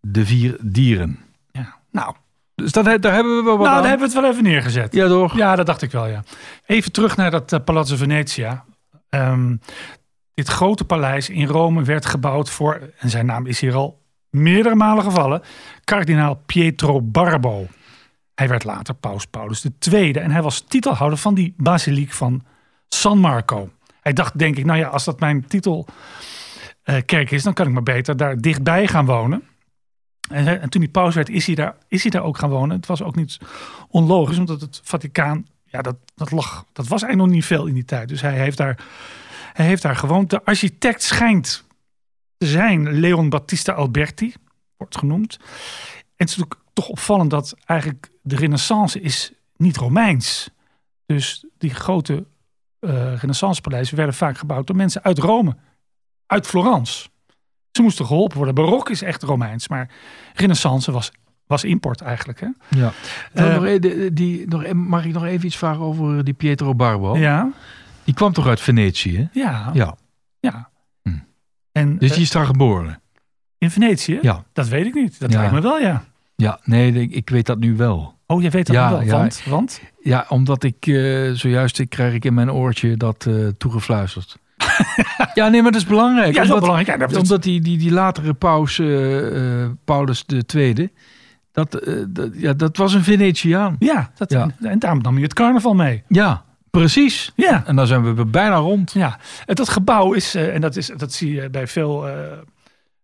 [0.00, 1.18] de vier dieren.
[1.50, 1.76] Ja.
[1.90, 2.14] Nou,
[2.54, 3.88] Dus dat, daar hebben we wel wat nou, aan.
[3.88, 4.94] hebben we het wel even neergezet.
[4.94, 5.36] Ja, toch?
[5.36, 6.22] Ja, dat dacht ik wel, ja.
[6.66, 8.64] Even terug naar dat eh, Palazzo Venetia.
[9.08, 9.56] Ehm,
[10.34, 14.74] dit grote paleis in Rome werd gebouwd voor, en zijn naam is hier al meerdere
[14.74, 15.42] malen gevallen,
[15.84, 17.66] kardinaal Pietro Barbo.
[18.34, 22.44] Hij werd later paus Paulus II en hij was titelhouder van die basiliek van
[22.88, 23.70] San Marco.
[24.00, 25.46] Hij dacht, denk ik, nou ja, als dat mijn
[26.94, 29.42] titelkerk is, dan kan ik maar beter daar dichtbij gaan wonen.
[30.30, 32.76] En, en toen hij paus werd, is hij, daar, is hij daar ook gaan wonen.
[32.76, 33.38] Het was ook niet
[33.88, 37.74] onlogisch, omdat het Vaticaan, ja, dat, dat lag, dat was eigenlijk nog niet veel in
[37.74, 38.08] die tijd.
[38.08, 38.84] Dus hij heeft daar,
[39.52, 40.30] hij heeft daar gewoond.
[40.30, 41.64] De architect schijnt
[42.36, 44.34] te zijn Leon Battista Alberti,
[44.76, 45.36] wordt genoemd.
[45.36, 45.44] En
[46.16, 50.50] het is natuurlijk toch opvallend dat eigenlijk de renaissance is niet Romeins.
[51.06, 52.26] Dus die grote
[52.80, 55.56] eh renaissancepaleizen werden vaak gebouwd door mensen uit Rome,
[56.28, 57.08] uit Florence.
[57.72, 58.54] Ze moesten geholpen worden.
[58.54, 59.90] Barok is echt Romeins, maar
[60.34, 61.12] renaissance was,
[61.46, 62.40] was import eigenlijk.
[62.40, 62.46] Hè?
[62.68, 62.92] Ja.
[63.32, 66.74] Eh, nog, e- die, nog, e- mag ik nog even iets vragen over die Pietro
[66.74, 67.16] Barbo?
[67.18, 67.50] Ja,
[68.04, 69.16] Die kwam toch uit Venetië?
[69.16, 69.40] hè?
[69.40, 69.96] ja, Ja.
[70.40, 70.68] ja.
[71.02, 71.10] Hm.
[71.72, 73.00] En Dus eh, die is daar geboren?
[73.58, 74.18] in Venetië?
[74.22, 74.44] Ja.
[74.52, 75.20] Dat weet ik niet.
[75.20, 75.38] Dat Ja.
[75.38, 76.04] lijkt me wel, ja.
[76.36, 78.16] Ja, nee, ik- ik weet dat nu wel.
[78.26, 79.02] Oh, je weet dat Ja, wel.
[79.02, 79.12] ja.
[79.18, 79.80] Want, want?
[80.02, 84.38] Ja, omdat ik eh, zojuist ik krijg ik in mijn oortje dat eh, toegefluisterd.
[85.34, 86.26] ja, nee, maar dat is belangrijk.
[86.28, 86.88] Ja, dat is wel belangrijk.
[86.88, 90.88] Ja, dat is- omdat die, die, die latere paus, eh, Paulus II,
[91.52, 93.76] dat, eh, dat, ja, dat was een Venetiaan.
[93.78, 94.48] ja, dat, Ja.
[94.60, 96.02] en daarom nam je het carnaval mee.
[96.08, 97.32] Ja, precies.
[97.36, 97.62] Ja.
[97.66, 98.92] En dan zijn we bijna rond.
[98.92, 102.14] Ja, en dat gebouw is, en dat, is, dat zie je bij veel eh,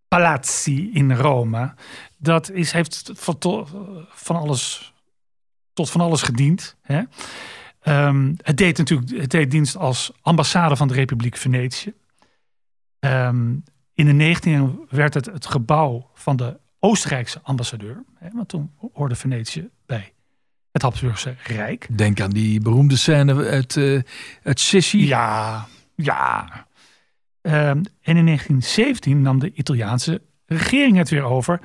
[0.08, 1.74] palazzi in Rome,
[2.16, 3.66] dat is, heeft van, to-
[4.08, 4.92] van alles,
[5.72, 6.76] tot van alles gediend.
[6.82, 7.00] Hè?
[7.84, 11.94] Ehm, het deed natuurlijk het deed dienst als ambassade van de Republiek Venetië.
[12.98, 13.52] Ehm,
[13.94, 18.02] in de 19e eeuw werd het het gebouw van de Oostenrijkse ambassadeur.
[18.14, 20.12] Hè, want toen hoorde Venetië bij
[20.72, 21.86] het Habsburgse Rijk.
[21.90, 24.00] Denk aan die beroemde scène uit, eh
[24.42, 25.06] uit Sissi.
[25.06, 26.66] Ja, ja.
[27.40, 31.60] Ehm, en in 1917 nam de Italiaanse regering het weer over.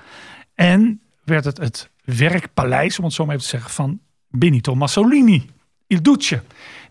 [0.56, 5.50] En werd het het werkpaleis, om het zo maar even te zeggen, van Benito Mussolini.
[5.90, 6.42] Il Duce.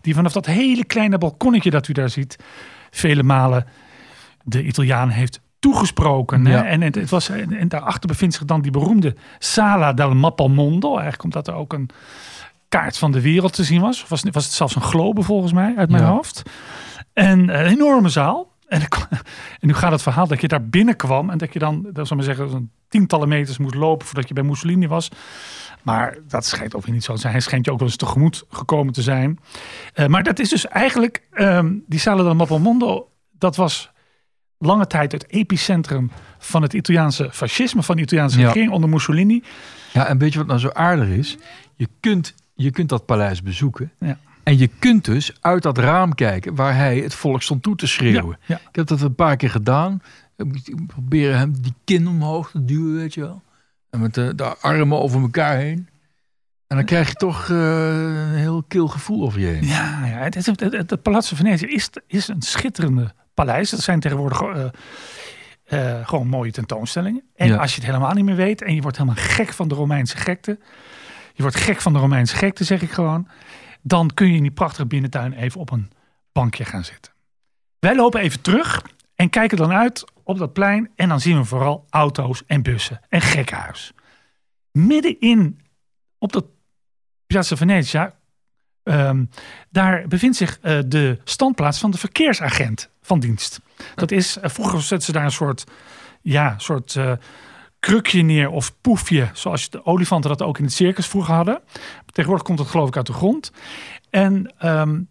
[0.01, 2.35] Die vanaf dat hele kleine balkonnetje dat u daar ziet,
[2.91, 3.65] vele malen
[4.43, 6.45] de Italiaan heeft toegesproken.
[6.45, 6.53] hè.
[6.53, 6.65] Ja.
[6.65, 10.89] En, het, was, en, en daarachter bevindt zich dan die beroemde Sala del Mappamondo.
[10.89, 11.89] Eigenlijk omdat er ook een
[12.69, 14.07] kaart van de wereld te zien was.
[14.07, 16.09] Was, was het zelfs een globe volgens mij uit mijn Ja.
[16.09, 16.41] hoofd.
[17.13, 18.51] En een enorme zaal.
[18.67, 18.81] En,
[19.59, 22.15] en nu gaat het verhaal dat je daar binnenkwam en dat je dan, dat zal
[22.17, 25.09] maar zeggen, zo'n tientallen meters moest lopen voordat je bij Mussolini was.
[25.83, 27.31] Maar dat schijnt ook weer niet zo te zijn.
[27.33, 29.39] Hij schijnt je ook wel eens tegemoet gekomen te zijn.
[29.93, 33.91] Eh, maar dat is dus eigenlijk, ehm, die Sala del Mappamondo, dat was
[34.57, 38.45] lange tijd het epicentrum van het Italiaanse fascisme, van de Italiaanse Ja.
[38.47, 39.43] regering onder Mussolini.
[39.93, 41.37] Ja, en weet je wat nou zo aardig is?
[41.75, 43.91] Je kunt, je kunt dat paleis bezoeken.
[43.99, 44.17] Ja.
[44.43, 47.87] En je kunt dus uit dat raam kijken waar hij het volk stond toe te
[47.87, 48.37] schreeuwen.
[48.45, 48.67] Ja, ja.
[48.69, 50.01] Ik heb dat een paar keer gedaan.
[50.37, 53.41] Ik probeer hem die kin omhoog te duwen, weet je wel.
[53.89, 55.87] En met de, de armen over elkaar heen.
[56.67, 59.65] En dan krijg je toch eh, een heel kil gevoel over je heen.
[59.65, 63.69] Ja, ja het, is, het, het, het Palazzo Venetië is, is een schitterende paleis.
[63.69, 64.65] Dat zijn tegenwoordig eh,
[65.63, 67.23] eh, gewoon mooie tentoonstellingen.
[67.35, 67.55] En Ja.
[67.57, 70.17] als je het helemaal niet meer weet en je wordt helemaal gek van de Romeinse
[70.17, 70.59] gekte.
[71.33, 73.27] Je wordt gek van de Romeinse gekte, zeg ik gewoon.
[73.81, 75.91] Dan kun je in die prachtige binnentuin even op een
[76.31, 77.11] bankje gaan zitten.
[77.79, 78.81] Wij lopen even terug
[79.19, 80.91] en kijken dan uit op dat plein.
[80.95, 83.93] En dan zien we vooral auto's en bussen en gekkenhuis.
[84.71, 85.59] Middenin
[86.17, 86.45] op dat
[87.27, 88.19] Piazza Venezia
[88.89, 89.25] Ehm,
[89.69, 93.59] daar bevindt zich eh, de standplaats van de verkeersagent van dienst.
[93.95, 95.63] Dat is, eh, vroeger zetten ze daar een soort,
[96.21, 97.11] ja, soort eh,
[97.79, 101.61] krukje neer of poefje, zoals de olifanten dat ook in het circus vroeger hadden.
[102.05, 103.51] Tegenwoordig komt het geloof ik uit de grond.
[104.09, 105.01] En ehm,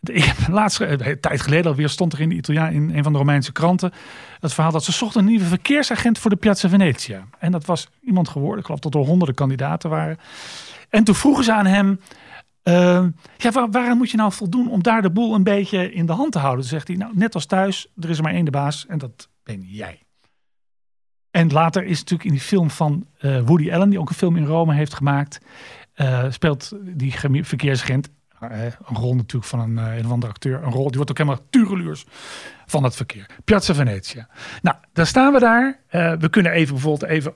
[0.18, 3.12] ik heb laatst, eh, tijd geleden alweer, stond er in, de Italiaan, in een van
[3.12, 3.92] de Romeinse kranten
[4.40, 7.24] het verhaal dat ze zochten een nieuwe verkeersagent voor de Piazza Venezia.
[7.38, 10.18] En dat was iemand geworden, ik geloof dat er honderden kandidaten waren.
[10.88, 12.00] En toen vroegen ze aan hem,
[12.64, 13.04] uh,
[13.36, 16.12] ja, waar, waaraan moet je nou voldoen om daar de boel een beetje in de
[16.12, 16.60] hand te houden?
[16.60, 19.28] Toen zegt hij, nou, net als thuis, er is maar één de baas en dat
[19.42, 20.02] ben jij.
[21.30, 24.36] En later is natuurlijk in die film van uh, Woody Allen, die ook een film
[24.36, 25.40] in Rome heeft gemaakt,
[25.96, 28.08] uh, speelt die verkeersagent,
[28.40, 31.44] een rol natuurlijk van een, een of andere acteur, een rol, die wordt ook helemaal
[31.50, 32.06] tureluurs
[32.66, 33.26] van het verkeer.
[33.44, 34.28] Piazza Venezia.
[34.62, 35.78] Nou, dan staan we daar.
[35.90, 37.32] Uh, we kunnen even bijvoorbeeld even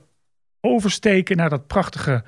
[0.60, 2.24] oversteken naar dat prachtige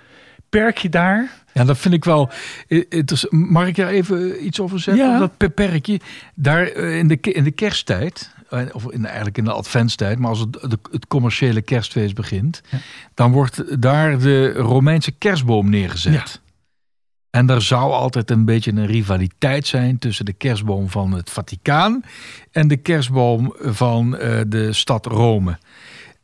[0.49, 1.31] perkje daar.
[1.53, 2.31] Ja, dat vind ik wel.
[2.69, 5.05] Het mag ik daar even iets over zeggen?
[5.05, 5.19] Ja.
[5.19, 6.01] Dat perkje.
[6.35, 8.35] Daar eh, in de, in de kersttijd,
[8.73, 12.79] of in, eigenlijk in de adventstijd, maar als het, de, het commerciële kerstfeest begint, ja.
[13.15, 16.13] dan wordt daar de Romeinse kerstboom neergezet.
[16.13, 16.44] Ja.
[17.35, 22.03] En er zou altijd een beetje een rivaliteit zijn tussen de kerstboom van het Vaticaan
[22.51, 25.59] en de kerstboom van uh, de stad Rome.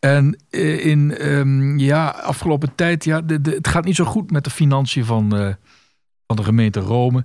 [0.01, 4.45] En in um, ja, afgelopen tijd, ja, de, de, het gaat niet zo goed met
[4.45, 5.49] de financiën van, uh,
[6.27, 7.25] van de gemeente Rome.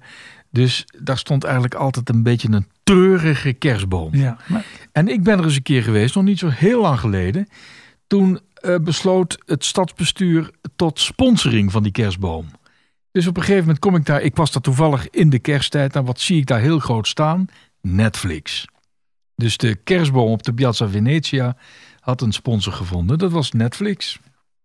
[0.51, 4.15] Dus daar stond eigenlijk altijd een beetje een treurige kerstboom.
[4.15, 4.37] Ja.
[4.47, 7.47] Maar- En ik ben er eens een keer geweest, nog niet zo heel lang geleden.
[8.07, 12.45] Toen eh, besloot het stadsbestuur tot sponsoring van die kerstboom.
[13.15, 14.21] Dus op een gegeven moment kom ik daar.
[14.21, 15.95] Ik was daar toevallig in de kersttijd.
[15.95, 17.45] En wat zie ik daar heel groot staan?
[17.81, 18.65] Netflix.
[19.35, 21.55] Dus de kerstboom op de Piazza Venezia
[21.99, 23.17] had een sponsor gevonden.
[23.17, 24.19] Dat was Netflix.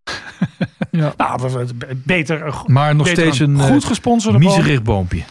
[0.91, 1.15] ja.
[1.17, 5.23] Nou, we- we- beter, eh, Maar nog beter steeds een eh, goed gesponsorde miserig boompje.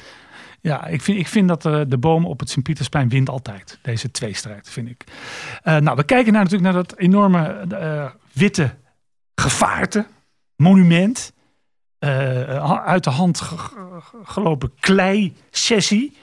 [0.62, 3.80] Ja, ik vind, ik vind dat eh, de boom op het Sint-Pietersplein wint altijd.
[3.82, 5.04] Deze tweestrijd, vind ik.
[5.64, 7.68] Nou, we kijken naar, natuurlijk naar dat enorme
[8.34, 8.76] witte
[9.36, 10.08] gevaarte,
[10.56, 11.34] monument.
[12.00, 16.18] Eh, uit de hand ge- ge- gelopen klei-sessie.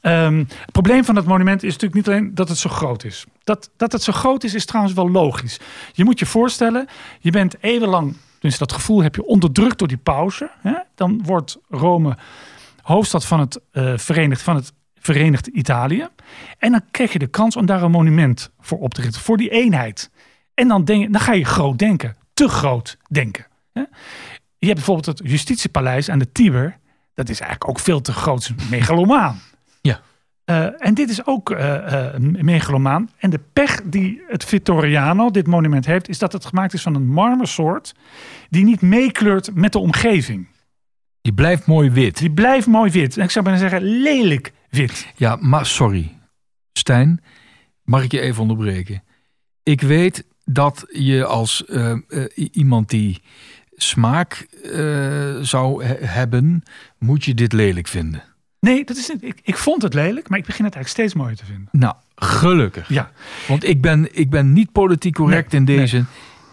[0.00, 3.24] Ehm, het probleem van dat monument is natuurlijk niet alleen dat het zo groot is.
[3.44, 5.60] Dat, dat het zo groot is, is trouwens wel logisch.
[5.92, 6.86] Je moet je voorstellen,
[7.20, 10.50] je bent eeuwenlang, dus dat gevoel heb je onderdrukt door die pauze.
[10.60, 10.74] Hè?
[10.94, 12.16] Dan wordt Rome
[12.82, 16.08] hoofdstad van het, eh, Verenigd, van het Verenigd Italië.
[16.58, 19.36] En dan krijg je de kans om daar een monument voor op te richten, voor
[19.36, 20.10] die eenheid.
[20.54, 23.46] En dan, denk, dan ga je groot denken, te groot denken.
[23.72, 23.82] Hè?
[24.58, 26.78] Je hebt bijvoorbeeld het Justitiepaleis aan de Tiber.
[27.14, 29.40] Dat is eigenlijk ook veel te groot, megalomaan.
[29.80, 30.00] Ja.
[30.44, 33.10] Eh, en dit is ook eh, eh, een megalomaan.
[33.18, 36.94] En de pech die het Vittoriano, dit monument, heeft, is dat het gemaakt is van
[36.94, 37.94] een marmersoort
[38.50, 40.48] die niet meekleurt met de omgeving.
[41.20, 42.18] Die blijft mooi wit.
[42.18, 43.16] Die blijft mooi wit.
[43.16, 45.12] En ik zou bijna zeggen lelijk wit.
[45.16, 46.18] Ja, maar sorry.
[46.72, 47.22] Stijn,
[47.82, 49.02] mag ik je even onderbreken?
[49.62, 53.22] Ik weet dat je als eh, eh, iemand die
[53.82, 56.62] smaak eh, zou he- hebben,
[56.98, 58.22] moet je dit lelijk vinden.
[58.60, 59.22] Nee, dat is niet.
[59.22, 61.68] Ik, ik vond het lelijk, maar ik begin het eigenlijk steeds mooier te vinden.
[61.72, 62.88] Nou, gelukkig.
[62.88, 63.10] Ja,
[63.48, 66.04] Want ik ben, ik ben niet politiek correct Nee, in deze.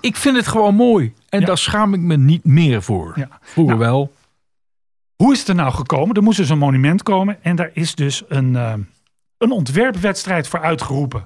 [0.02, 1.14] Ik vind het gewoon mooi.
[1.30, 1.46] En Ja.
[1.46, 3.14] daar schaam ik me niet meer voor.
[3.16, 3.28] ja.
[3.42, 4.14] Vroeger Nou, wel.
[5.16, 6.16] Hoe is het er nou gekomen?
[6.16, 8.74] Er moest dus een monument komen en daar is dus een, eh,
[9.38, 11.26] een ontwerpwedstrijd voor uitgeroepen.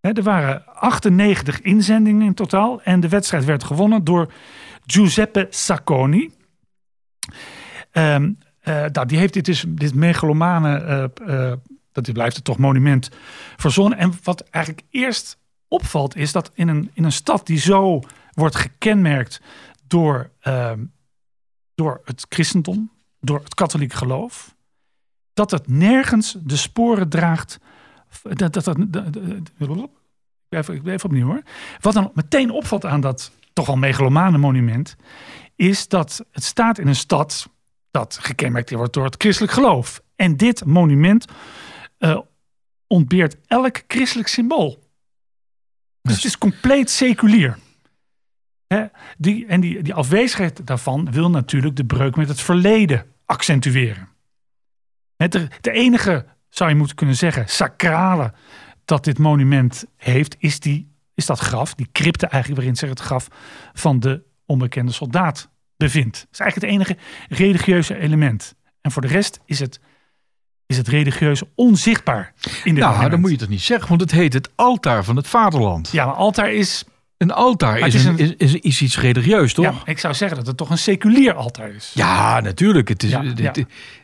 [0.00, 4.32] Hè, er waren 98 inzendingen in totaal en de wedstrijd werd gewonnen door
[4.92, 6.30] Giuseppe Sacconi.
[7.90, 11.58] Ehm, eh, nou, die heeft dit, dus, dit megalomane, eh, eh,
[11.92, 13.10] dat blijft het toch monument,
[13.56, 13.98] verzonnen.
[13.98, 18.00] En wat eigenlijk eerst opvalt is dat in een, in een stad die zo
[18.34, 19.40] wordt gekenmerkt
[19.86, 20.80] door ehm,
[21.78, 24.54] door het christendom, door het katholiek geloof,
[25.34, 27.58] dat het nergens de sporen draagt.
[28.22, 29.16] Dat, dat, dat, dat-
[30.48, 31.42] even, even opnieuw hoor.
[31.80, 34.96] Wat dan meteen opvalt aan dat toch wel megalomane monument,
[35.56, 37.48] is dat het staat in een stad
[37.90, 40.02] dat gekenmerkt wordt door het christelijk geloof.
[40.16, 41.24] En dit monument
[41.98, 42.18] eh,
[42.86, 44.78] ontbeert elk christelijk symbool.
[46.02, 47.58] Dus het is compleet seculier.
[48.66, 48.84] Hè,
[49.16, 54.08] die, en die, die afwezigheid daarvan wil natuurlijk de breuk met het verleden accentueren.
[55.16, 58.32] Het, de, de enige, zou je moeten kunnen zeggen, sacrale
[58.84, 63.00] dat dit monument heeft, is, die, is dat graf, die crypte eigenlijk waarin zich het
[63.00, 63.28] graf
[63.72, 66.16] van de onbekende soldaat bevindt.
[66.20, 66.96] Dat is eigenlijk het enige
[67.34, 68.54] religieuze element.
[68.80, 69.80] En voor de rest is het,
[70.66, 72.32] is het religieuze onzichtbaar
[72.64, 75.16] in dit Nou, dan moet je toch niet zeggen, want het heet het altaar van
[75.16, 75.90] het vaderland.
[75.92, 76.84] Ja, maar altaar is
[77.16, 79.64] Een altaar het is, is een, een- is, iets religieus, toch?
[79.64, 81.90] Ja, ik zou zeggen dat het toch een seculier altaar is.
[81.94, 82.88] Ja, natuurlijk.
[82.88, 83.52] Het is, Ja, ja.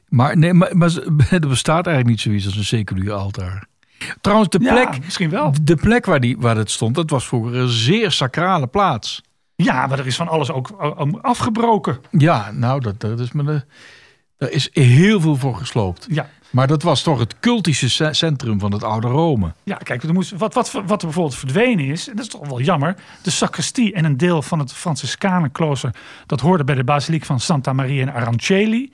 [0.08, 0.90] Maar, nee, maar, maar
[1.30, 3.66] er bestaat eigenlijk niet zoiets als een seculier altaar.
[4.20, 5.52] Trouwens, de Ja, plek, misschien wel.
[5.62, 9.22] de plek waar, die, waar het stond, dat was vroeger een zeer sacrale plaats.
[9.56, 10.70] Ja, maar er is van alles ook
[11.20, 11.98] afgebroken.
[12.10, 13.64] Ja, nou, dat, dat is me daar
[14.50, 16.06] is heel veel voor gesloopt.
[16.10, 19.52] Ja, Maar dat was toch het cultische ce- centrum van het oude Rome.
[19.62, 22.46] ja kijk, er moest, wat, wat, wat er bijvoorbeeld verdwenen is, en dat is toch
[22.48, 25.90] wel jammer, de sacristie en een deel van het Franciscanenklooster,
[26.26, 28.92] dat hoorde bij de basiliek van Santa Maria in Aranceli.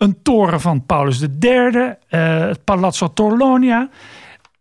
[0.00, 3.88] Een toren van Paulus III, eh, het Palazzo Torlonia.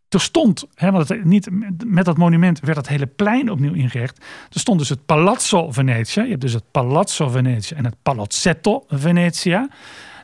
[0.10, 1.50] Er stond, hè, want het, niet,
[1.86, 4.18] met dat monument werd dat hele plein opnieuw ingericht.
[4.52, 6.24] Er stond dus het Palazzo Venezia.
[6.24, 9.70] Je hebt dus het Palazzo Venezia en het Palazzetto Venezia.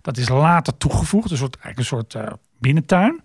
[0.01, 3.21] Dat is later toegevoegd, een soort, eigenlijk een soort eh, binnentuin.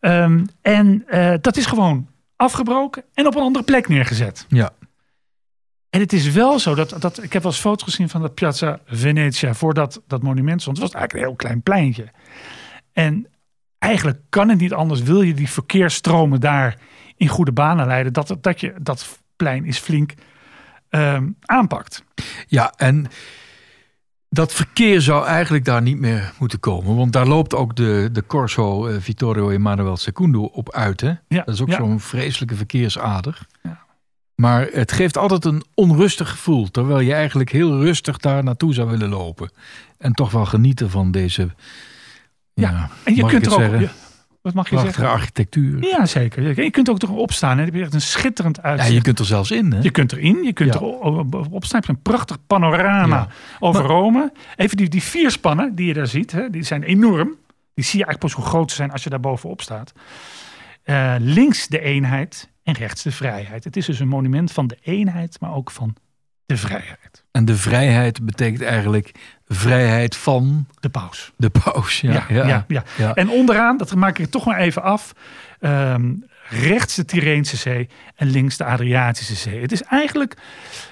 [0.00, 4.46] Ehm, en eh, dat is gewoon afgebroken en op een andere plek neergezet.
[4.48, 4.72] Ja.
[5.92, 8.28] En het is wel zo dat, dat ik heb wel eens foto's gezien van de
[8.28, 10.76] Piazza Venezia voordat dat monument stond.
[10.76, 12.10] Het was eigenlijk een heel klein pleintje.
[12.92, 13.26] En
[13.78, 15.02] eigenlijk kan het niet anders.
[15.02, 16.78] Wil je die verkeersstromen daar
[17.16, 20.14] in goede banen leiden, dat, dat je dat plein is flink
[20.88, 22.04] ehm, aanpakt.
[22.46, 23.06] Ja, en
[24.28, 26.96] dat verkeer zou eigenlijk daar niet meer moeten komen.
[26.96, 31.00] Want daar loopt ook de, de Corso eh, Vittorio Emanuele II op uit.
[31.00, 31.12] Hè?
[31.28, 31.76] Ja, Dat is ook ja.
[31.76, 33.46] zo'n vreselijke verkeersader.
[33.62, 33.81] Ja.
[34.34, 36.70] Maar het geeft altijd een onrustig gevoel.
[36.70, 39.50] Terwijl je eigenlijk heel rustig daar naartoe zou willen lopen.
[39.98, 41.48] En toch wel genieten van deze.
[42.54, 43.80] Ja, en je kunt er ook.
[43.80, 43.88] ja,
[44.42, 45.14] wat mag je Prachtige zeggen?
[45.18, 45.82] architectuur.
[45.84, 46.62] Ja, zeker.
[46.62, 47.58] Je kunt ook erop staan.
[47.58, 47.64] Hè.
[47.64, 48.92] Je echt een schitterend Ja, uitzicht.
[48.94, 49.72] je kunt er zelfs in.
[49.72, 49.80] Hè?
[49.80, 50.80] Je kunt erin, je kunt Ja.
[50.80, 51.80] erop staan.
[51.80, 53.28] Je hebt een prachtig panorama Ja.
[53.58, 54.32] over Maar- Rome.
[54.56, 57.34] Even die, die vier spannen die je daar ziet, hè, die zijn enorm.
[57.74, 59.92] Die zie je eigenlijk pas hoe groot ze zijn als je daar bovenop staat.
[60.82, 63.64] Eh, links de eenheid en rechts de vrijheid.
[63.64, 65.94] Het is dus een monument van de eenheid, maar ook van
[66.46, 67.24] de vrijheid.
[67.30, 69.12] En de vrijheid betekent eigenlijk
[69.48, 71.32] vrijheid van De paus.
[71.36, 72.00] de paus.
[72.00, 72.84] Ja, ja, ja, ja.
[72.98, 73.14] ja.
[73.14, 75.12] En onderaan, dat maak ik toch maar even af.
[75.60, 76.12] ehm,
[76.48, 79.60] rechts de Tyreense Zee en links de Adriatische Zee.
[79.60, 80.36] Het is eigenlijk,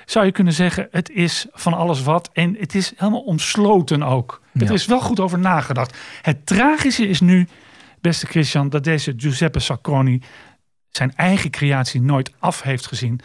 [0.05, 2.31] zou je kunnen zeggen, het is van alles wat.
[2.33, 4.43] En het is helemaal omsloten ook.
[4.53, 4.66] Ja.
[4.66, 5.97] Er is wel goed over nagedacht.
[6.23, 7.49] Het tragische is nu,
[8.01, 10.23] beste Christian, dat deze Giuseppe Sacconi
[10.91, 13.20] zijn eigen creatie nooit af heeft gezien.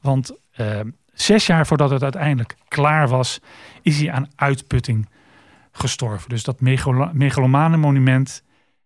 [0.00, 3.40] Want ehm, zes jaar voordat het uiteindelijk klaar was,
[3.82, 5.08] is hij aan uitputting
[5.72, 6.28] gestorven.
[6.28, 8.42] Dus dat megalo- megalomane monument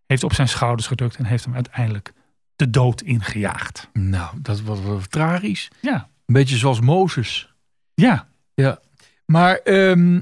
[0.07, 2.13] heeft op zijn schouders gedrukt en heeft hem uiteindelijk
[2.57, 3.89] de dood ingejaagd.
[3.93, 5.71] Nou, dat was wel tragisch.
[5.81, 7.53] Ja, Een beetje zoals Mozes.
[7.95, 8.79] ja, Ja.
[9.27, 10.21] Maar ehm,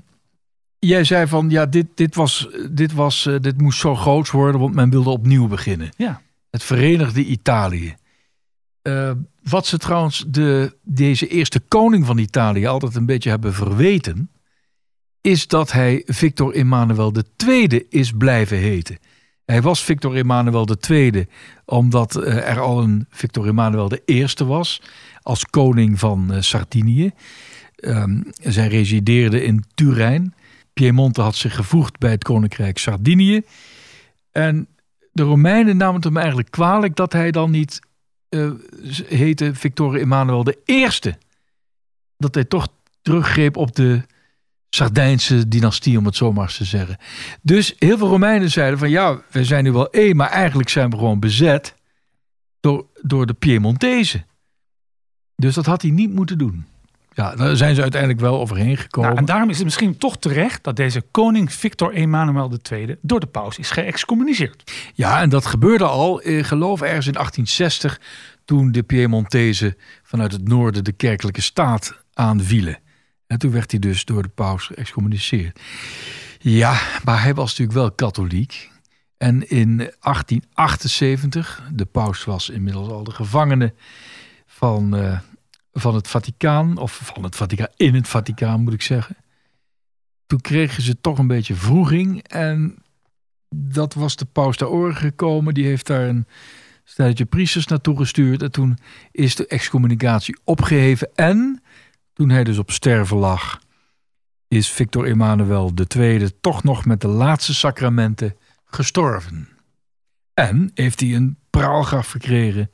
[0.78, 4.60] jij zei van ja, dit, dit, was, dit, was, eh, dit moest zo groot worden,
[4.60, 5.88] want men wilde opnieuw beginnen.
[5.96, 6.20] ja.
[6.50, 7.94] Het Verenigde Italië.
[8.82, 9.10] Eh,
[9.42, 14.30] wat ze trouwens de, deze eerste koning van Italië altijd een beetje hebben verweten,
[15.20, 17.12] is dat hij Victor Emmanuel
[17.46, 18.98] II is blijven heten.
[19.44, 21.26] Hij was Victor Emmanuel II
[21.64, 24.82] omdat eh, er al een Victor Emmanuel I was
[25.22, 27.10] als koning van eh, Sardinië.
[27.74, 30.34] Ehm, zij resideerde in Turijn.
[30.72, 33.42] Piemonte had zich gevoegd bij het koninkrijk Sardinië.
[34.30, 34.68] En
[35.12, 37.80] de Romeinen namen het hem eigenlijk kwalijk dat hij dan niet
[38.32, 38.50] eh,
[39.06, 40.88] heette Victor Emmanuel I.
[42.16, 42.68] Dat hij toch
[43.02, 44.02] teruggreep op de
[44.70, 46.96] Sardijnse dynastie, om het zo maar te zeggen.
[47.42, 50.90] Dus heel veel Romeinen zeiden van ja, we zijn nu wel één, maar eigenlijk zijn
[50.90, 51.74] we gewoon bezet
[52.60, 54.26] door, door de Piemontezen.
[55.36, 56.64] Dus dat had hij niet moeten doen.
[57.14, 59.08] Ja, daar zijn ze uiteindelijk wel overheen gekomen.
[59.08, 63.20] Nou, en daarom is het misschien toch terecht dat deze koning Victor Emmanuel II door
[63.20, 64.72] de paus is geëxcommuniceerd.
[64.94, 68.00] Ja, en dat gebeurde al, ik geloof ergens in 1860,
[68.44, 72.78] toen de Piemontezen vanuit het noorden de kerkelijke staat aanvielen.
[73.26, 75.60] En toen werd hij dus door de paus geëxcommuniceerd.
[76.38, 78.70] Ja, maar hij was natuurlijk wel katholiek.
[79.16, 83.74] En in 1878, de paus was inmiddels al de gevangene
[84.46, 85.18] van, eh,
[85.72, 89.16] van het Vaticaan, of van het Vaticaan, in het Vaticaan moet ik zeggen.
[90.26, 92.82] Toen kregen ze toch een beetje vroeging en
[93.54, 95.54] dat was de paus ter oren gekomen.
[95.54, 96.26] Die heeft daar een
[96.84, 98.42] stelletje priesters naartoe gestuurd.
[98.42, 98.78] En toen
[99.10, 101.10] is de excommunicatie opgeheven.
[101.14, 101.62] En
[102.12, 103.60] toen hij dus op sterven lag,
[104.48, 109.48] is Victor Emmanuel II toch nog met de laatste sacramenten gestorven.
[110.34, 112.70] En heeft hij een praalgraf gekregen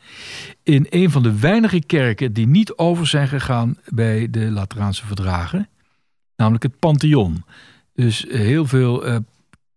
[0.63, 5.69] in een van de weinige kerken die niet over zijn gegaan bij de Lateraanse verdragen,
[6.37, 7.45] namelijk het Pantheon.
[7.95, 9.17] Dus heel veel eh,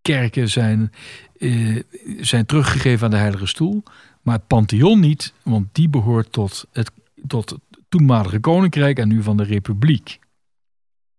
[0.02, 0.92] kerken zijn,
[1.40, 1.80] eh,
[2.20, 3.84] zijn teruggegeven aan de Heilige Stoel,
[4.22, 6.92] maar het Pantheon niet, want die behoort tot het,
[7.28, 10.20] tot het toenmalige koninkrijk en nu van de republiek.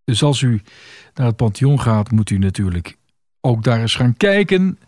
[0.04, 0.62] Dus als u
[1.14, 2.96] naar het Pantheon gaat, moet u natuurlijk
[3.40, 4.78] ook daar eens gaan kijken.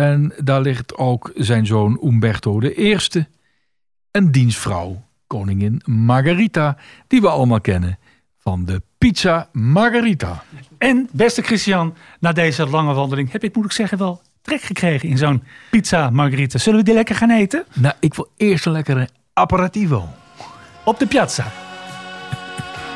[0.00, 2.96] En daar ligt ook zijn zoon Umberto I
[4.10, 6.76] en dienstvrouw koningin Margarita,
[7.06, 7.98] die we allemaal kennen
[8.38, 10.42] van de pizza Margarita.
[10.78, 15.08] En beste Christian, na deze lange wandeling heb ik, moet ik zeggen, wel trek gekregen
[15.08, 16.58] in zo'n pizza margarita.
[16.58, 17.64] Zullen we die lekker gaan eten?
[17.74, 20.08] Nou, ik wil eerst een lekkere aperitivo
[20.84, 21.46] Op de piazza.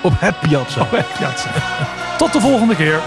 [0.02, 0.80] op het piazza.
[0.80, 1.50] Op de piazza.
[2.16, 3.00] Tot de volgende keer.